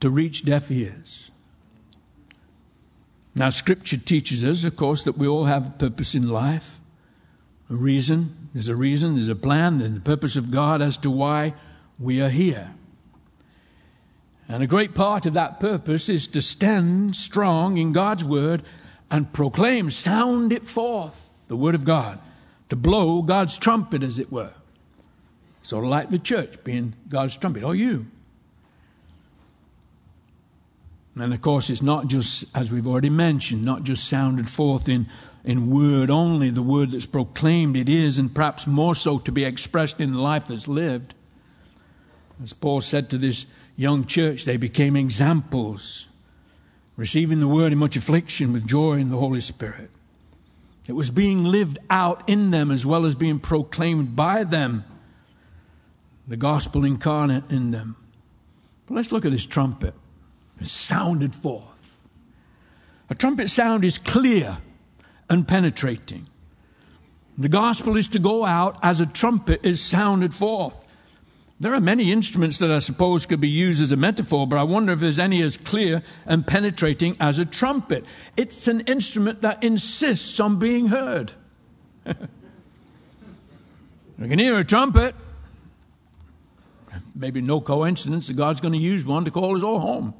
[0.00, 1.30] to reach deaf ears.
[3.34, 6.80] Now, Scripture teaches us, of course, that we all have a purpose in life,
[7.68, 8.48] a reason.
[8.52, 11.54] There's a reason, there's a plan, there's the purpose of God as to why
[11.98, 12.74] we are here.
[14.48, 18.64] And a great part of that purpose is to stand strong in God's Word
[19.10, 22.18] and proclaim, sound it forth, the word of God,
[22.68, 24.52] to blow God's trumpet, as it were.
[25.62, 28.06] Sort of like the church being God's trumpet, or you.
[31.16, 35.06] And of course, it's not just, as we've already mentioned, not just sounded forth in,
[35.44, 39.44] in word only, the word that's proclaimed, it is, and perhaps more so to be
[39.44, 41.14] expressed in the life that's lived.
[42.42, 43.46] As Paul said to this
[43.76, 46.06] young church, they became examples
[46.96, 49.90] receiving the word in much affliction with joy in the Holy Spirit.
[50.86, 54.84] It was being lived out in them as well as being proclaimed by them,
[56.26, 57.96] the gospel incarnate in them.
[58.86, 59.94] But let's look at this trumpet.
[60.60, 62.00] It sounded forth.
[63.08, 64.58] A trumpet sound is clear
[65.28, 66.26] and penetrating.
[67.38, 70.84] The gospel is to go out as a trumpet is sounded forth.
[71.60, 74.62] There are many instruments that I suppose could be used as a metaphor, but I
[74.62, 78.06] wonder if there's any as clear and penetrating as a trumpet.
[78.34, 81.34] It's an instrument that insists on being heard.
[82.06, 82.14] you
[84.18, 85.14] can hear a trumpet.
[87.14, 90.14] Maybe no coincidence that God's going to use one to call us all home.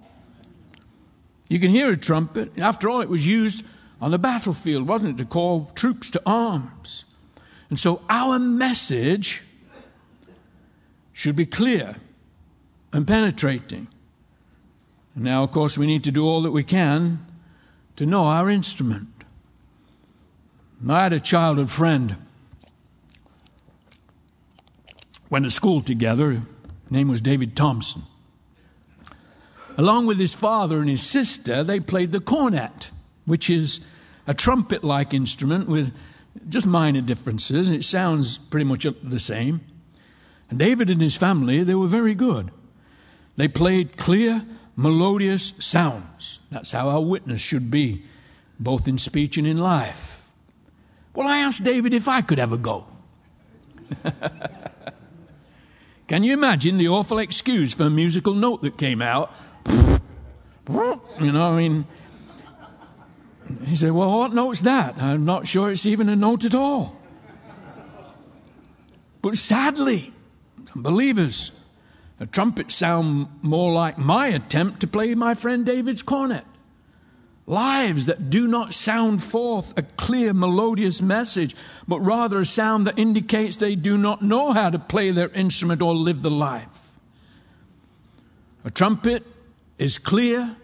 [1.49, 2.59] You can hear a trumpet.
[2.59, 3.65] After all, it was used
[3.99, 7.07] on the battlefield, wasn't it, to call troops to arms.
[7.71, 9.43] And so our message
[11.21, 11.97] should be clear
[12.95, 13.87] and penetrating.
[15.15, 17.27] Now, of course, we need to do all that we can
[17.97, 19.09] to know our instrument.
[20.89, 22.17] I had a childhood friend.
[25.29, 26.31] Went to school together.
[26.31, 26.41] His
[26.89, 28.05] name was David Thompson.
[29.77, 32.93] Along with his father and his sister, they played the cornet,
[33.27, 33.81] which is
[34.27, 35.95] a trumpet like instrument with
[36.49, 37.71] just minor differences.
[37.71, 39.61] It sounds pretty much the same.
[40.51, 42.51] And David and his family, they were very good.
[43.37, 44.45] They played clear,
[44.77, 46.41] melodious sounds.
[46.51, 48.05] That's how our witness should be,
[48.59, 50.33] both in speech and in life.
[51.15, 52.87] Well, I asked David if I could ever go.
[56.09, 59.33] Can you imagine the awful excuse for a musical note that came out?
[61.21, 61.85] You know, I mean,
[63.65, 64.99] He said, Well, what note's that?
[64.99, 66.97] I'm not sure it's even a note at all.
[69.21, 70.13] But sadly,
[70.75, 71.53] believers,
[72.19, 76.45] a trumpet sound more like my attempt to play my friend David's cornet.
[77.47, 81.57] Lives that do not sound forth a clear, melodious message,
[81.89, 85.83] but rather a sound that indicates they do not know how to play their instrument
[85.83, 86.99] or live the life.
[88.65, 89.27] A trumpet
[89.79, 90.57] is clear,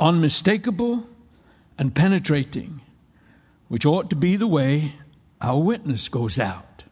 [0.00, 1.06] unmistakable,
[1.78, 2.80] and penetrating,
[3.68, 4.94] which ought to be the way
[5.40, 6.84] our witness goes out.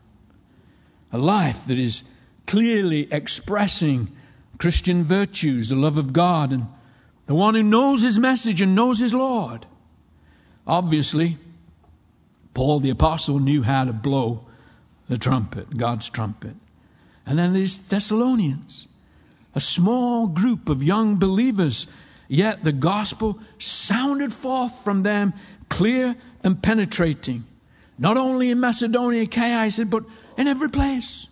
[1.11, 2.03] A life that is
[2.47, 4.15] clearly expressing
[4.59, 6.67] Christian virtues, the love of God, and
[7.27, 9.67] the one who knows his message and knows his Lord.
[10.67, 11.39] Obviously,
[12.53, 14.47] Paul the Apostle knew how to blow
[15.09, 16.55] the trumpet, God's trumpet.
[17.27, 18.87] And then these Thessalonians,
[19.55, 21.87] a small group of young believers,
[22.29, 25.33] yet the gospel sounded forth from them
[25.69, 27.45] clear and penetrating.
[27.99, 29.27] Not only in Macedonia,
[29.71, 30.05] said, but
[30.37, 31.29] in every place.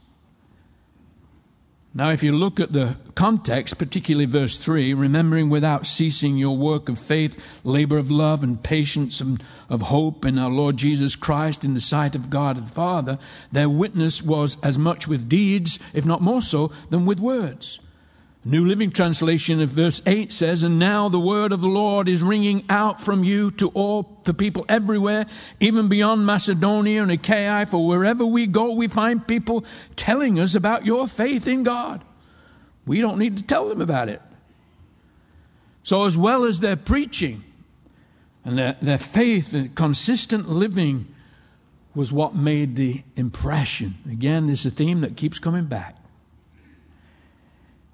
[1.94, 6.88] Now, if you look at the context, particularly verse 3, remembering without ceasing your work
[6.88, 11.64] of faith, labor of love, and patience and of hope in our Lord Jesus Christ
[11.64, 13.18] in the sight of God and Father,
[13.50, 17.78] their witness was as much with deeds, if not more so, than with words.
[18.44, 22.24] New Living Translation of verse 8 says, And now the word of the Lord is
[22.24, 25.26] ringing out from you to all the people everywhere,
[25.60, 30.84] even beyond Macedonia and Achaia, for wherever we go, we find people telling us about
[30.84, 32.02] your faith in God.
[32.84, 34.20] We don't need to tell them about it.
[35.84, 37.44] So, as well as their preaching
[38.44, 41.14] and their, their faith and consistent living
[41.94, 43.94] was what made the impression.
[44.10, 46.01] Again, this is a theme that keeps coming back.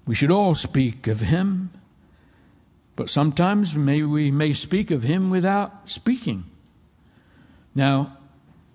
[0.05, 1.71] We should all speak of him,
[2.95, 6.45] but sometimes may, we may speak of him without speaking.
[7.75, 8.17] Now,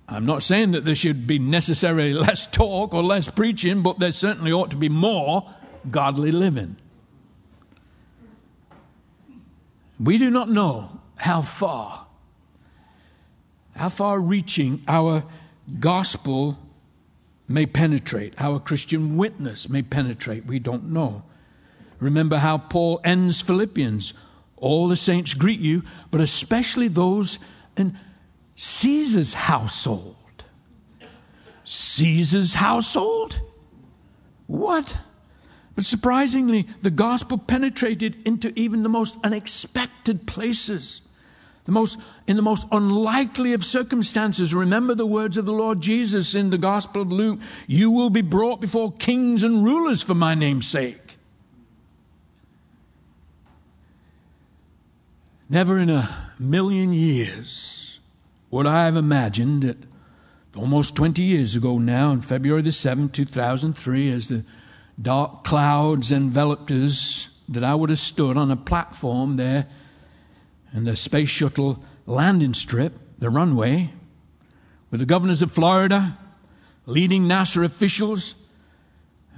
[0.09, 4.13] I'm not saying that there should be necessarily less talk or less preaching, but there
[4.13, 5.49] certainly ought to be more
[5.91, 6.77] godly living.
[9.99, 12.07] We do not know how far,
[13.77, 15.25] how far reaching our
[15.79, 16.59] gospel
[17.47, 20.47] may penetrate, how a Christian witness may penetrate.
[20.47, 21.25] We don't know.
[21.99, 24.15] Remember how Paul ends Philippians.
[24.57, 27.39] All the saints greet you, but especially those
[27.77, 27.99] in
[28.57, 30.17] Caesar's household.
[31.65, 33.41] Caesar's household?
[34.47, 34.97] What?
[35.75, 41.01] But surprisingly, the gospel penetrated into even the most unexpected places.
[41.65, 46.35] The most, in the most unlikely of circumstances, remember the words of the Lord Jesus
[46.35, 50.35] in the Gospel of Luke You will be brought before kings and rulers for my
[50.35, 51.17] name's sake.
[55.49, 58.01] Never in a million years
[58.51, 59.79] would I have imagined that
[60.55, 64.45] almost 20 years ago now, on February the 7th, 2003, as the
[65.01, 69.67] dark clouds enveloped us, that I would have stood on a platform there
[70.75, 73.91] and the space shuttle landing strip, the runway,
[74.91, 76.19] with the governors of Florida,
[76.85, 78.35] leading NASA officials,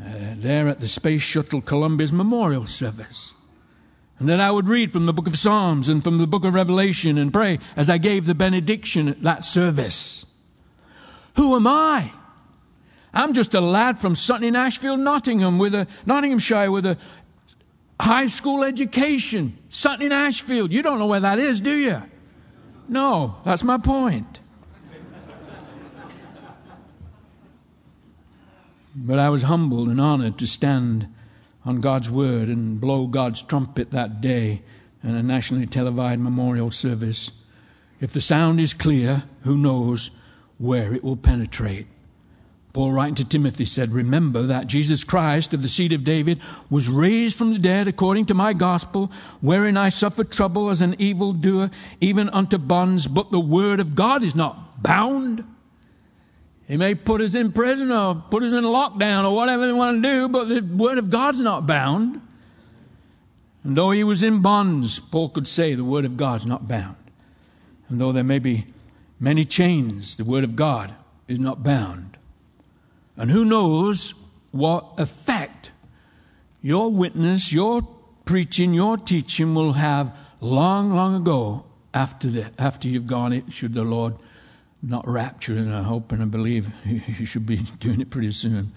[0.01, 3.33] uh, there at the Space Shuttle Columbia's memorial service.
[4.19, 6.55] And then I would read from the book of Psalms and from the book of
[6.55, 10.25] Revelation and pray as I gave the benediction at that service.
[11.37, 12.13] Who am I?
[13.13, 16.99] I'm just a lad from Sutton Ashfield, Nottingham, with a Nottinghamshire, with a
[18.01, 20.73] high school education, Sutton in Ashfield.
[20.73, 22.03] You don't know where that is, do you?
[22.89, 24.41] No, that's my point.
[28.95, 31.13] But I was humbled and honored to stand
[31.65, 34.63] on God's word and blow God's trumpet that day
[35.03, 37.31] in a nationally televised memorial service.
[38.01, 40.11] If the sound is clear, who knows
[40.59, 41.87] where it will penetrate?
[42.77, 46.91] Paul, writing to Timothy, said, Remember that Jesus Christ of the seed of David was
[46.91, 49.11] raised from the dead according to my gospel,
[49.41, 51.71] wherein I suffered trouble as an evildoer,
[52.03, 55.43] even unto bonds, but the word of God is not bound.
[56.69, 60.03] He may put us in prison or put us in lockdown or whatever they want
[60.03, 62.21] to do, but the word of God's not bound.
[63.65, 66.97] And though he was in bonds, Paul could say the word of God's not bound.
[67.89, 68.67] And though there may be
[69.19, 70.95] many chains, the word of God
[71.27, 72.19] is not bound.
[73.17, 74.15] And who knows
[74.51, 75.73] what effect
[76.63, 77.83] your witness, your
[78.25, 81.65] preaching, your teaching will have long, long ago
[81.95, 84.15] after the, after you've gone it, should the Lord
[84.83, 88.73] not rapture, and I hope and I believe you should be doing it pretty soon.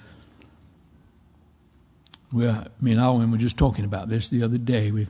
[2.32, 4.92] Well, me and Alwyn were just talking about this the other day.
[4.92, 5.10] We've,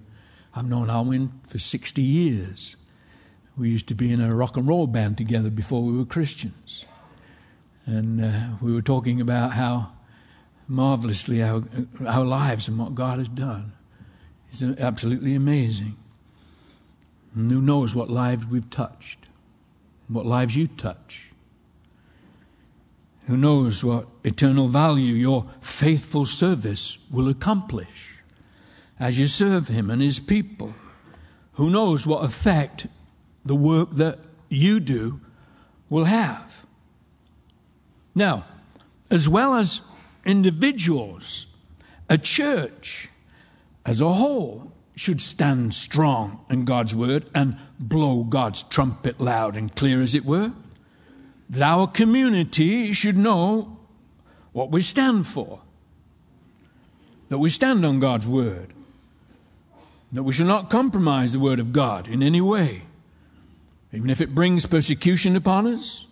[0.56, 2.76] I've known Alwyn for 60 years.
[3.58, 6.86] We used to be in a rock and roll band together before we were Christians.
[7.90, 9.94] And uh, we were talking about how
[10.68, 11.64] marvelously our,
[12.06, 13.72] our lives and what God has done.
[14.52, 15.98] is absolutely amazing.
[17.34, 19.30] And who knows what lives we've touched,
[20.08, 21.32] what lives you touch.
[23.26, 28.18] Who knows what eternal value your faithful service will accomplish
[29.00, 30.76] as you serve Him and His people.
[31.54, 32.86] Who knows what effect
[33.44, 35.22] the work that you do
[35.90, 36.49] will have.
[38.16, 38.46] Now,
[39.10, 39.82] as well as
[40.26, 41.48] individuals,
[42.10, 43.10] a church
[43.86, 49.74] as a whole should stand strong in God's word and blow God's trumpet loud and
[49.74, 50.52] clear, as it were.
[51.50, 53.78] That our community should know
[54.52, 55.62] what we stand for.
[57.30, 58.74] That we stand on God's word.
[60.12, 62.84] That we shall not compromise the word of God in any way,
[63.94, 66.08] even if it brings persecution upon us.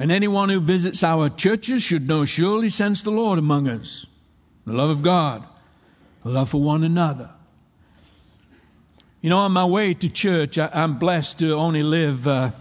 [0.00, 4.06] And anyone who visits our churches should know surely sense the Lord among us.
[4.64, 5.44] The love of God,
[6.24, 7.28] the love for one another.
[9.20, 12.52] You know, on my way to church, I, am blessed to only live uh,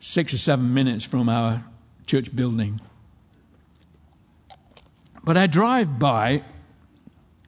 [0.00, 1.62] six or seven minutes from our
[2.06, 2.80] church building.
[5.22, 6.42] But I drive by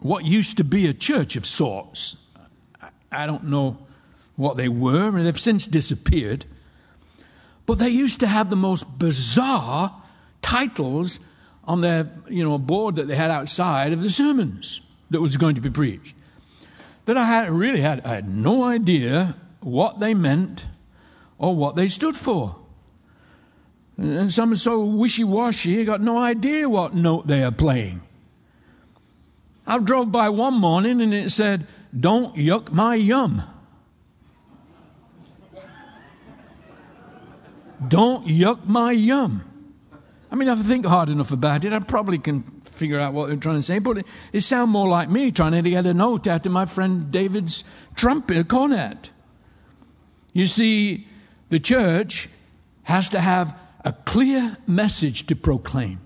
[0.01, 2.17] what used to be a church of sorts.
[3.11, 3.79] I don't know
[4.37, 6.45] what they were, and they've since disappeared.
[7.73, 9.99] But they used to have the most bizarre
[10.43, 11.19] titles
[11.65, 15.55] on their you know board that they had outside of the sermons that was going
[15.55, 16.15] to be preached.
[17.07, 20.67] That I had really had I had no idea what they meant
[21.39, 22.57] or what they stood for.
[23.97, 28.03] And some are so wishy-washy, I got no idea what note they are playing.
[29.67, 31.67] I drove by one morning and it said,
[31.99, 33.43] Don't yuck my yum.
[37.89, 39.45] Don't yuck my yum.
[40.31, 43.29] I mean, if I think hard enough about it, I probably can figure out what
[43.29, 45.93] they're trying to say, but it, it sounds more like me trying to get a
[45.93, 47.65] note out of my friend David's
[47.95, 49.11] trumpet, cornet.
[50.33, 51.07] You see,
[51.51, 52.31] the church
[52.85, 56.01] has to have a clear message to proclaim.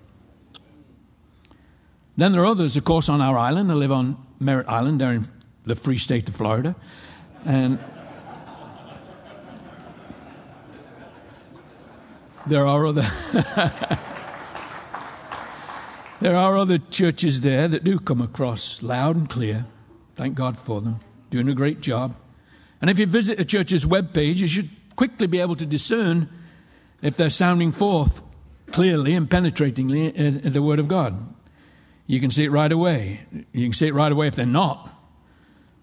[2.16, 3.70] Then there are others, of course, on our island.
[3.70, 5.29] I live on Merritt Island, there in
[5.64, 6.74] the free state of Florida.
[7.45, 7.79] And
[12.47, 13.03] there are other
[16.20, 19.66] there are other churches there that do come across loud and clear.
[20.14, 22.14] Thank God for them, doing a great job.
[22.80, 26.28] And if you visit a church's webpage, you should quickly be able to discern
[27.03, 28.22] if they're sounding forth
[28.70, 31.34] clearly and penetratingly in the Word of God.
[32.07, 33.26] You can see it right away.
[33.53, 34.92] You can see it right away if they're not.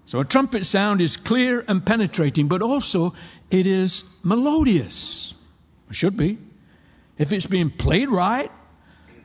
[0.06, 3.14] So a trumpet sound is clear and penetrating, but also
[3.50, 5.34] it is melodious.
[5.90, 6.38] It should be.
[7.18, 8.52] If it's being played right,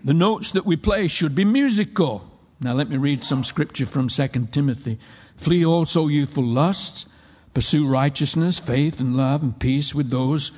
[0.05, 2.31] the notes that we play should be musical.
[2.61, 4.99] Now let me read some scripture from 2 Timothy.
[5.37, 7.07] Flee also youthful lusts,
[7.55, 10.53] pursue righteousness, faith, and love, and peace with those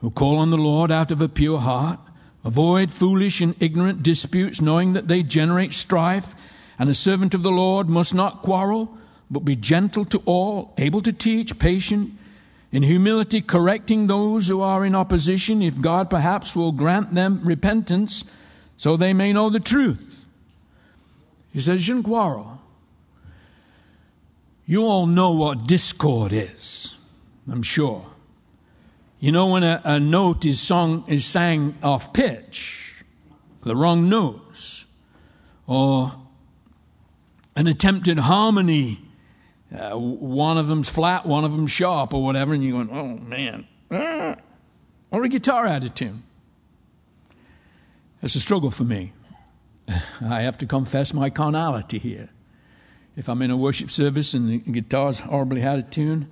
[0.00, 1.98] who call on the Lord out of a pure heart.
[2.44, 6.34] Avoid foolish and ignorant disputes, knowing that they generate strife.
[6.78, 8.96] And a servant of the Lord must not quarrel,
[9.30, 12.12] but be gentle to all, able to teach, patient,
[12.72, 18.24] in humility correcting those who are in opposition, if God perhaps will grant them repentance
[18.78, 20.26] so they may know the truth.
[21.52, 22.60] He says, you shouldn't quarrel.
[24.64, 26.96] You all know what discord is,
[27.50, 28.06] I'm sure.
[29.20, 33.04] You know when a, a note is sung is sang off pitch,
[33.64, 34.86] the wrong notes,
[35.66, 36.14] or
[37.54, 39.00] an attempted harmony
[39.74, 43.16] uh, one of them's flat, one of them's sharp, or whatever, and you're going, oh
[43.18, 43.66] man.
[43.90, 44.36] Ah.
[45.10, 46.22] Or a guitar out of tune.
[48.22, 49.12] It's a struggle for me.
[50.20, 52.30] I have to confess my carnality here.
[53.16, 56.30] If I'm in a worship service and the guitar's horribly out of tune,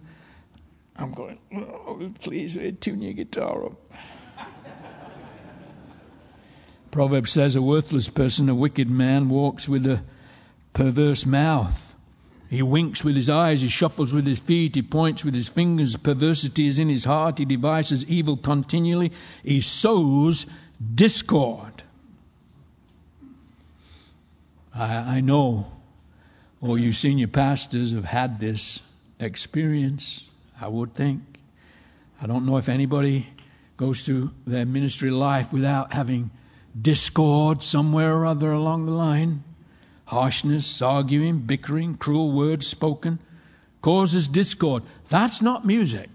[0.97, 3.73] I'm going, oh, please tune your guitar up.
[6.91, 10.03] Proverbs says, A worthless person, a wicked man, walks with a
[10.73, 11.90] perverse mouth.
[12.51, 15.95] He winks with his eyes, he shuffles with his feet, he points with his fingers.
[15.95, 19.13] Perversity is in his heart, he devises evil continually,
[19.45, 20.47] he sows
[20.93, 21.85] discord.
[24.75, 25.71] I, I know
[26.61, 28.81] all you senior pastors have had this
[29.21, 30.25] experience,
[30.61, 31.23] I would think.
[32.21, 33.29] I don't know if anybody
[33.77, 36.33] goes through their ministry life without having
[36.81, 39.45] discord somewhere or other along the line
[40.11, 43.21] harshness, arguing, bickering, cruel words spoken,
[43.81, 44.83] causes discord.
[45.09, 46.11] That's not music.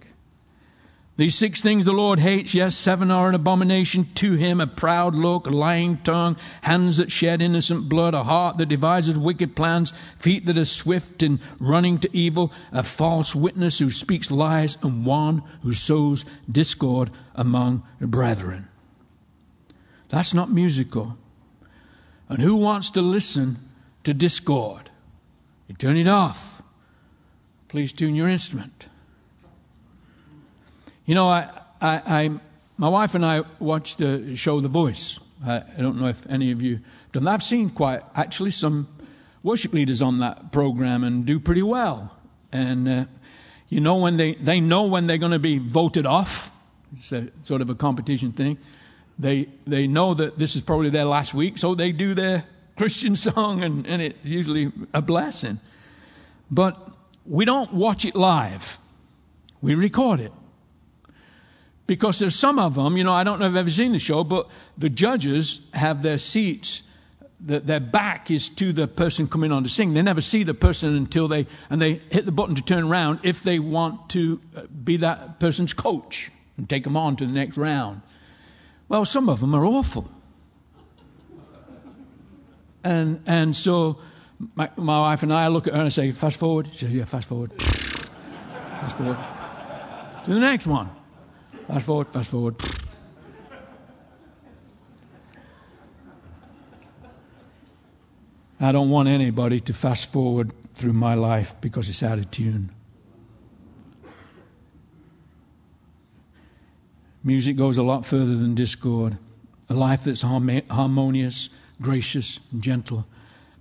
[1.15, 5.15] These six things the Lord hates, yes, seven are an abomination to him a proud
[5.15, 9.93] look, a lying tongue, hands that shed innocent blood, a heart that devises wicked plans,
[10.19, 15.05] feet that are swift in running to evil, a false witness who speaks lies, and
[15.05, 18.67] one who sows discord among the brethren.
[20.09, 21.17] That's not musical.
[22.27, 23.64] And who wants to listen
[24.05, 24.89] to discord?
[25.67, 26.63] You turn it off.
[27.67, 28.87] Please tune your instrument.
[31.05, 31.49] You know, I,
[31.81, 32.31] I, I,
[32.77, 35.19] my wife and I watched the show The Voice.
[35.45, 36.79] I, I don't know if any of you
[37.11, 37.33] done that.
[37.33, 38.87] I've seen quite actually some
[39.43, 42.15] worship leaders on that program and do pretty well.
[42.51, 43.05] And uh,
[43.69, 46.51] you know when they they know when they're going to be voted off.
[46.97, 48.57] It's a sort of a competition thing.
[49.19, 52.45] They they know that this is probably their last week, so they do their
[52.75, 55.59] Christian song, and, and it's usually a blessing.
[56.51, 56.77] But
[57.25, 58.77] we don't watch it live.
[59.61, 60.31] We record it.
[61.87, 63.99] Because there's some of them, you know, I don't know if you've ever seen the
[63.99, 66.81] show, but the judges have their seats,
[67.39, 69.93] the, their back is to the person coming on to sing.
[69.93, 73.19] They never see the person until they, and they hit the button to turn around
[73.23, 77.33] if they want to uh, be that person's coach and take them on to the
[77.33, 78.01] next round.
[78.89, 80.09] Well, some of them are awful.
[82.85, 83.97] And, and so
[84.53, 86.69] my, my wife and I look at her and say, fast forward.
[86.71, 87.51] She says, yeah, fast forward.
[87.61, 89.17] fast forward.
[90.25, 90.91] To the next one.
[91.67, 92.55] Fast forward, fast forward.
[98.59, 102.69] I don't want anybody to fast forward through my life because it's out of tune.
[107.23, 109.17] Music goes a lot further than discord.
[109.69, 111.49] A life that's harmonious,
[111.81, 113.05] gracious, gentle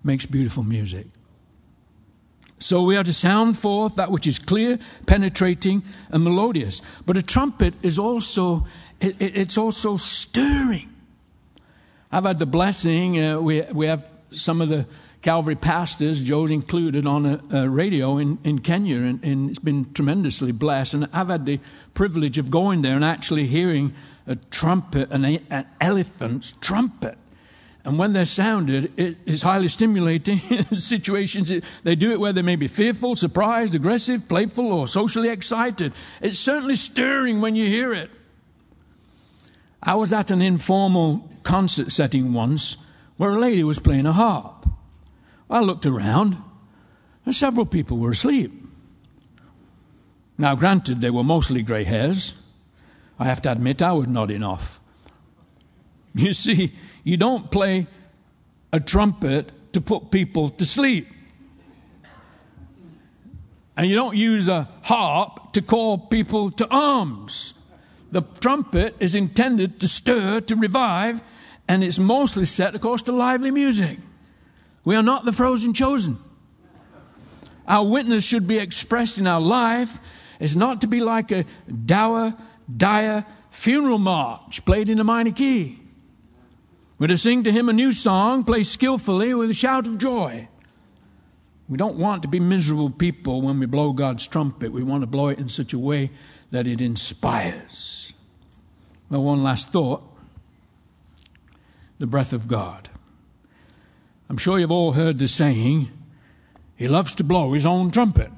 [0.03, 1.07] makes beautiful music.
[2.59, 6.81] So we are to sound forth that which is clear, penetrating, and melodious.
[7.05, 8.67] But a trumpet is also,
[9.01, 10.91] it, it, it's also stirring.
[12.11, 14.87] I've had the blessing, uh, we, we have some of the
[15.21, 19.91] Calvary pastors, Joe's included, on a, a radio in, in Kenya, and, and, it's been
[19.95, 20.95] tremendously blessed.
[20.95, 21.61] And I've had the
[21.95, 23.95] privilege of going there and actually hearing
[24.27, 27.17] a trumpet, an, an elephant's trumpet.
[27.85, 30.39] And when they're sounded, it is highly stimulating
[30.77, 31.53] situations.
[31.83, 35.93] They do it where they may be fearful, surprised, aggressive, playful, or socially excited.
[36.23, 38.11] It's certainly stirring when you hear it.
[39.83, 42.77] I was at an informal concert setting once
[43.19, 44.67] where a lady was playing a harp.
[45.51, 46.39] I looked around,
[47.27, 48.51] and several people were asleep.
[50.39, 52.33] Now, granted, they were mostly grey hairs.
[53.19, 54.81] I have to admit, I was nodding off.
[56.17, 56.73] You see,
[57.05, 57.87] you don't play
[58.73, 61.07] a trumpet to put people to sleep.
[63.77, 67.55] And you don't use a harp to call people to arms.
[68.11, 71.21] The trumpet is intended to stir, to revive,
[71.67, 73.99] and it's mostly set, of course, to lively music.
[74.85, 76.19] We are not the frozen chosen.
[77.67, 79.99] Our witness should be expressed in our life.
[80.39, 81.45] It's not to be like a
[81.85, 82.35] dour,
[82.75, 85.81] dire funeral march played in a minor key.
[87.05, 90.49] We're to sing to him a new song, play skillfully with a shout of joy.
[91.69, 94.73] We don't want to be miserable people when we blow God's trumpet.
[94.73, 96.13] We want to blow it in such a way
[96.51, 98.15] that it inspires.
[99.11, 100.03] Well, one last thought
[101.99, 102.89] the breath of God.
[104.31, 105.91] I'm sure you've all heard the saying,
[106.75, 108.31] He loves to blow His own trumpet.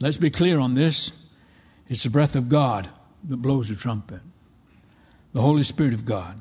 [0.00, 1.12] Let's be clear on this.
[1.88, 2.88] It's the breath of God
[3.22, 4.22] that blows the trumpet,
[5.32, 6.40] the Holy Spirit of God.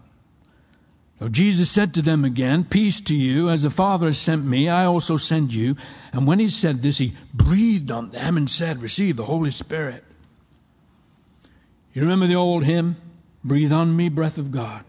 [1.30, 4.86] Jesus said to them again, Peace to you, as the Father has sent me, I
[4.86, 5.76] also send you.
[6.12, 10.04] And when he said this, he breathed on them and said, Receive the Holy Spirit.
[11.94, 12.96] You remember the old hymn?
[13.44, 14.84] Breathe on me, breath of God.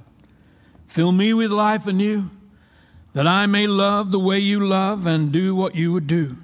[0.86, 2.30] Fill me with life anew,
[3.12, 6.36] that I may love the way you love and do what you would do.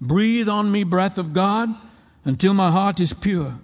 [0.00, 1.70] Breathe on me, breath of God,
[2.24, 3.58] until my heart is pure,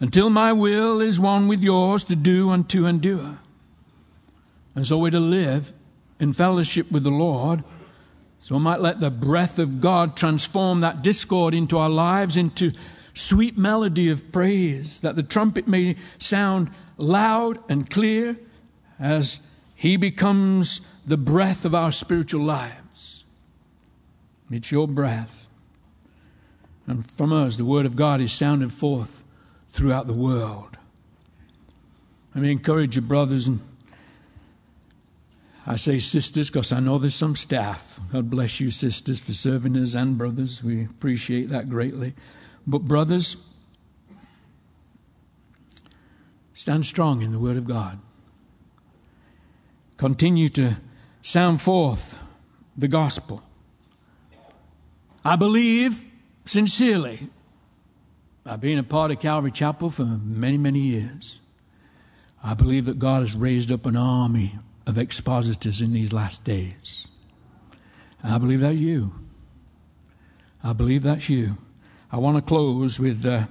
[0.00, 3.40] until my will is one with yours to do and to endure.
[4.76, 5.72] And so we're to live
[6.20, 7.64] in fellowship with the Lord.
[8.40, 12.70] So we might let the breath of God transform that discord into our lives into
[13.14, 18.36] sweet melody of praise, that the trumpet may sound loud and clear
[19.00, 19.40] as
[19.74, 23.24] He becomes the breath of our spiritual lives.
[24.50, 25.46] It's your breath.
[26.86, 29.24] And from us, the Word of God is sounded forth
[29.70, 30.76] throughout the world.
[32.34, 33.60] Let me encourage you, brothers and
[35.68, 37.98] I say sisters because I know there's some staff.
[38.12, 40.62] God bless you, sisters, for serving us and brothers.
[40.62, 42.14] We appreciate that greatly.
[42.68, 43.36] But, brothers,
[46.54, 47.98] stand strong in the Word of God.
[49.96, 50.76] Continue to
[51.20, 52.22] sound forth
[52.76, 53.42] the gospel.
[55.24, 56.04] I believe
[56.44, 57.28] sincerely.
[58.44, 61.40] I've been a part of Calvary Chapel for many, many years.
[62.44, 64.56] I believe that God has raised up an army
[64.86, 67.06] of expositors in these last days.
[68.22, 69.14] And I believe that's you.
[70.62, 71.58] I believe that's you.
[72.10, 73.46] I want to close with uh,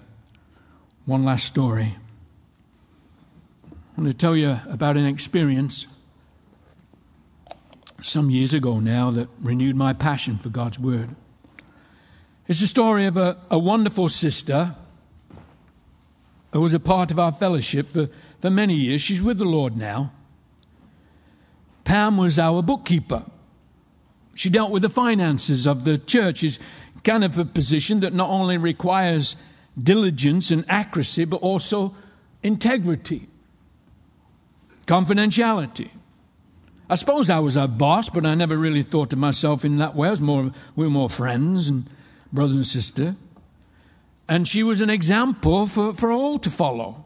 [1.06, 1.96] one last story.
[3.72, 5.88] I want to tell you about an experience
[8.02, 11.16] some years ago now that renewed my passion for God's Word.
[12.48, 14.76] It's a story of a, a wonderful sister
[16.54, 18.10] who was a part of our fellowship for,
[18.40, 19.02] for many years.
[19.02, 20.12] She's with the Lord now.
[21.96, 23.24] Pam was our bookkeeper.
[24.34, 26.44] She dealt with the finances of the church.
[26.44, 26.60] Is
[27.06, 29.38] kind of a position that not only requires
[29.82, 31.96] diligence and accuracy, but also
[32.44, 33.30] integrity,
[34.86, 35.90] confidentiality.
[36.90, 39.96] I suppose I was her boss, but I never really thought of myself in that
[39.96, 40.10] way.
[40.10, 41.90] I was more, we were more friends and
[42.34, 43.16] brother and sister.
[44.28, 47.06] And she was an example for, for all to follow.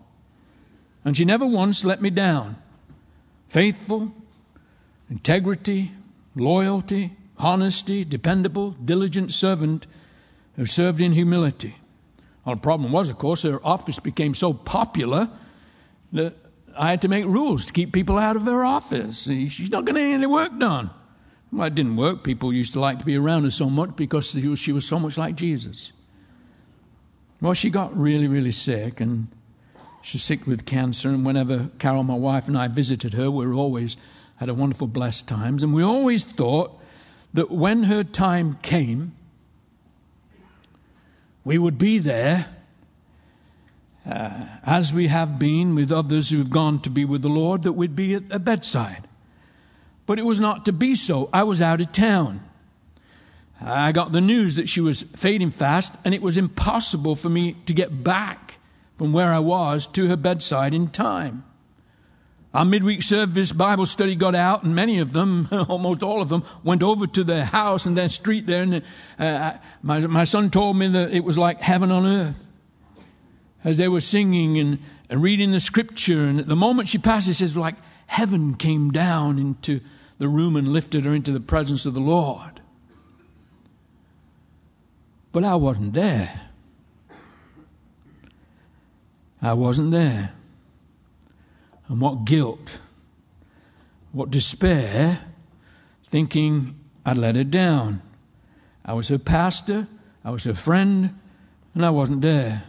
[1.06, 2.56] And she never once let me down.
[3.50, 4.14] Faithful,
[5.10, 5.91] integrity,
[6.36, 9.88] loyalty, honesty, dependable, diligent servant
[10.55, 11.78] who served in humility.
[12.45, 15.30] Well, the problem was, of course, her office became so popular
[16.12, 16.36] that
[16.78, 19.24] I had to make rules to keep people out of her office.
[19.24, 20.89] She's not going to get any work done.
[21.51, 22.24] Well, it didn't work.
[22.24, 25.18] People used to like to be around her so much because she was so much
[25.18, 25.91] like Jesus.
[27.41, 29.30] Well, she got really, really sick, and
[30.01, 31.10] she's sick with cancer.
[31.10, 33.97] And whenever Carol, my wife, and I visited her, we were always
[34.40, 35.64] had a wonderful, blessed times.
[35.64, 36.82] And we always thought
[37.34, 39.14] that when her time came,
[41.44, 42.48] we would be there
[44.10, 47.74] uh, as we have been with others who've gone to be with the Lord, that
[47.74, 49.08] we'd be at a bedside.
[50.06, 51.30] But it was not to be so.
[51.34, 52.42] I was out of town.
[53.62, 57.58] I got the news that she was fading fast, and it was impossible for me
[57.66, 58.58] to get back
[58.98, 61.44] from where I was to her bedside in time.
[62.52, 66.43] Our midweek service Bible study got out, and many of them, almost all of them,
[66.64, 68.64] went over to their house and their street there.
[68.64, 68.84] And
[69.20, 72.47] uh, my, my son told me that it was like heaven on earth
[73.64, 74.80] as they were singing and,
[75.10, 76.24] and reading the scripture.
[76.24, 77.76] And the moment she passed, it says, like
[78.08, 79.82] heaven came down into
[80.18, 82.62] the room and lifted her into the presence of the Lord.
[85.32, 86.50] But I wasn't there.
[89.39, 90.34] I wasn't there.
[91.90, 92.80] And what guilt,
[94.12, 95.20] what despair,
[96.08, 98.02] thinking I'd let her down.
[98.86, 99.88] I was her pastor,
[100.24, 101.20] I was her friend,
[101.74, 102.64] and I wasn't there.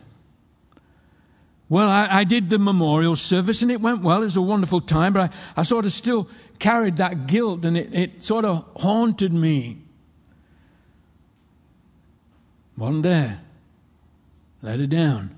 [1.68, 4.18] Well, I, I, did the memorial service and it went well.
[4.18, 7.76] It was a wonderful time, but I, I sort of still carried that guilt and
[7.76, 9.78] it, it sort of haunted me.
[12.76, 13.40] Wasn't there.
[14.62, 15.36] Let her down.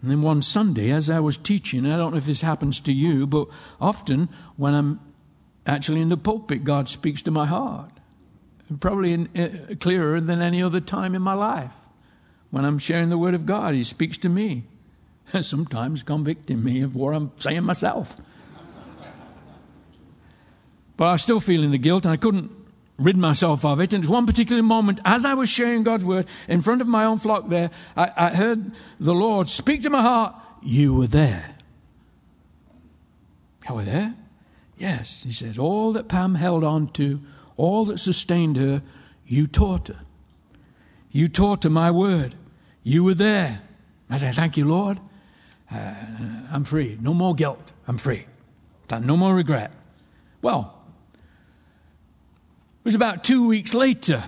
[0.00, 2.92] And then one Sunday, as I was teaching, I don't know if this happens to
[2.92, 3.48] you, but
[3.80, 5.00] often when I'm
[5.66, 7.90] actually in the pulpit, God speaks to my heart.
[8.80, 11.74] Probably in, uh, clearer than any other time in my life.
[12.50, 14.64] When I'm sharing the Word of God, He speaks to me,
[15.40, 18.16] sometimes convicting me of what I'm saying myself.
[20.96, 22.50] but I was still feeling the guilt, and I couldn't
[22.98, 23.92] rid myself of it.
[23.92, 27.18] And one particular moment, as I was sharing God's Word in front of my own
[27.18, 31.56] flock there, I, I heard the Lord speak to my heart, You were there.
[33.68, 34.14] You were there?
[34.76, 37.20] Yes, he said, All that Pam held on to,
[37.56, 38.82] all that sustained her,
[39.26, 40.00] you taught her.
[41.10, 42.34] You taught her my word.
[42.82, 43.62] You were there.
[44.10, 45.00] I said, Thank you, Lord.
[45.70, 45.94] Uh,
[46.50, 46.96] I'm free.
[47.00, 47.72] No more guilt.
[47.86, 48.26] I'm free.
[48.90, 49.70] No more regret.
[50.40, 50.77] Well,
[52.88, 54.24] was about two weeks later.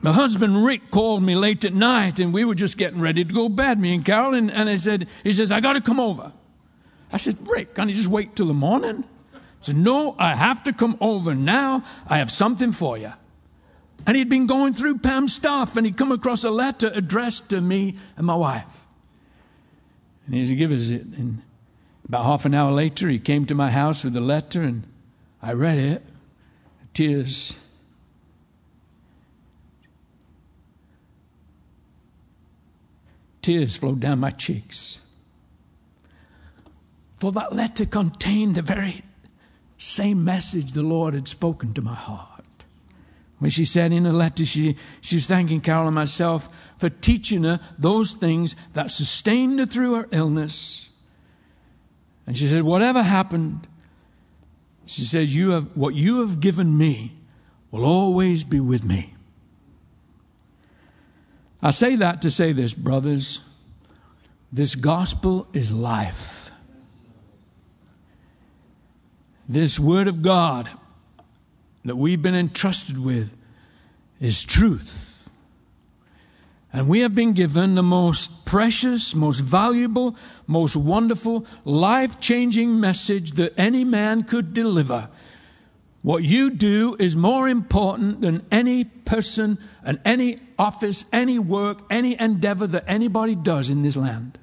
[0.00, 3.34] My husband Rick called me late at night and we were just getting ready to
[3.34, 5.80] go to bed, me and Carol, and, and I said, he says, I got to
[5.80, 6.32] come over.
[7.12, 9.02] I said, Rick, can't you just wait till the morning?
[9.32, 11.82] He said, No, I have to come over now.
[12.06, 13.12] I have something for you.
[14.06, 17.60] And he'd been going through Pam's stuff and he'd come across a letter addressed to
[17.60, 18.86] me and my wife.
[20.26, 21.02] And he give us it.
[21.02, 21.42] And
[22.06, 24.84] about half an hour later, he came to my house with the letter and
[25.42, 26.04] I read it.
[26.94, 27.54] Tears.
[33.42, 34.98] Tears flowed down my cheeks.
[37.16, 39.02] For that letter contained the very
[39.78, 42.44] same message the Lord had spoken to my heart.
[43.38, 47.44] When she said in a letter, she, she was thanking Carol and myself for teaching
[47.44, 50.90] her those things that sustained her through her illness.
[52.26, 53.66] And she said, Whatever happened,
[54.84, 57.16] she says, you have, What you have given me
[57.70, 59.14] will always be with me.
[61.62, 63.40] I say that to say this, brothers.
[64.52, 66.50] This gospel is life.
[69.48, 70.70] This word of God
[71.84, 73.36] that we've been entrusted with
[74.20, 75.30] is truth.
[76.72, 83.32] And we have been given the most precious, most valuable, most wonderful, life changing message
[83.32, 85.08] that any man could deliver.
[86.02, 92.18] What you do is more important than any person and any office, any work, any
[92.18, 94.38] endeavor that anybody does in this land.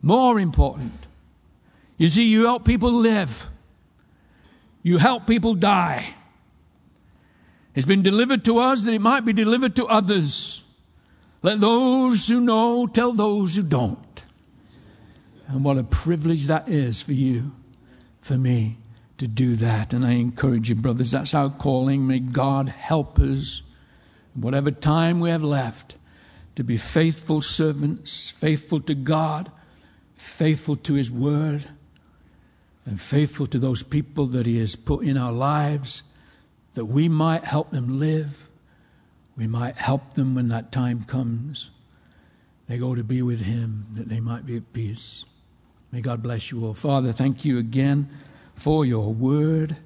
[0.00, 1.06] More important.
[1.96, 3.48] You see, you help people live.
[4.82, 6.14] You help people die.
[7.74, 10.62] It's been delivered to us that it might be delivered to others.
[11.42, 14.24] Let those who know tell those who don't.
[15.48, 17.52] And what a privilege that is for you,
[18.20, 18.78] for me,
[19.18, 19.92] to do that.
[19.92, 22.06] And I encourage you, brothers, that's our calling.
[22.06, 23.62] May God help us,
[24.34, 25.96] whatever time we have left,
[26.56, 29.50] to be faithful servants, faithful to God,
[30.14, 31.64] faithful to His Word
[32.86, 36.02] and faithful to those people that He has put in our lives,
[36.74, 38.50] that we might help them live.
[39.36, 41.70] We might help them when that time comes.
[42.66, 45.24] They go to be with Him, that they might be at peace.
[45.90, 46.74] May God bless you all.
[46.74, 48.08] Father, thank you again
[48.54, 49.76] for your word,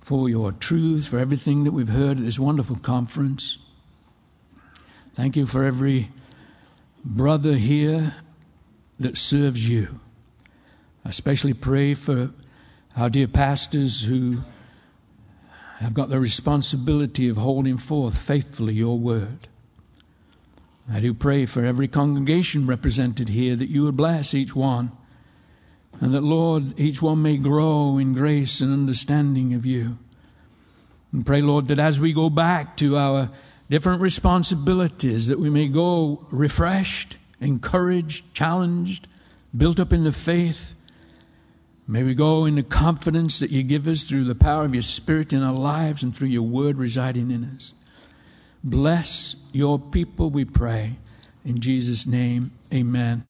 [0.00, 3.58] for your truths, for everything that we've heard at this wonderful conference.
[5.14, 6.10] Thank you for every
[7.04, 8.14] brother here
[9.00, 10.00] that serves you.
[11.04, 12.30] I especially pray for
[12.96, 14.38] our dear pastors who
[15.78, 19.48] have got the responsibility of holding forth faithfully your word.
[20.90, 24.92] I do pray for every congregation represented here that you would bless each one,
[26.00, 29.98] and that, Lord, each one may grow in grace and understanding of you.
[31.12, 33.30] And pray, Lord, that as we go back to our
[33.70, 39.06] different responsibilities, that we may go refreshed, encouraged, challenged,
[39.56, 40.76] built up in the faith,
[41.88, 44.82] May we go in the confidence that you give us through the power of your
[44.82, 47.74] Spirit in our lives and through your word residing in us.
[48.64, 50.98] Bless your people, we pray.
[51.44, 53.22] In Jesus' name, amen.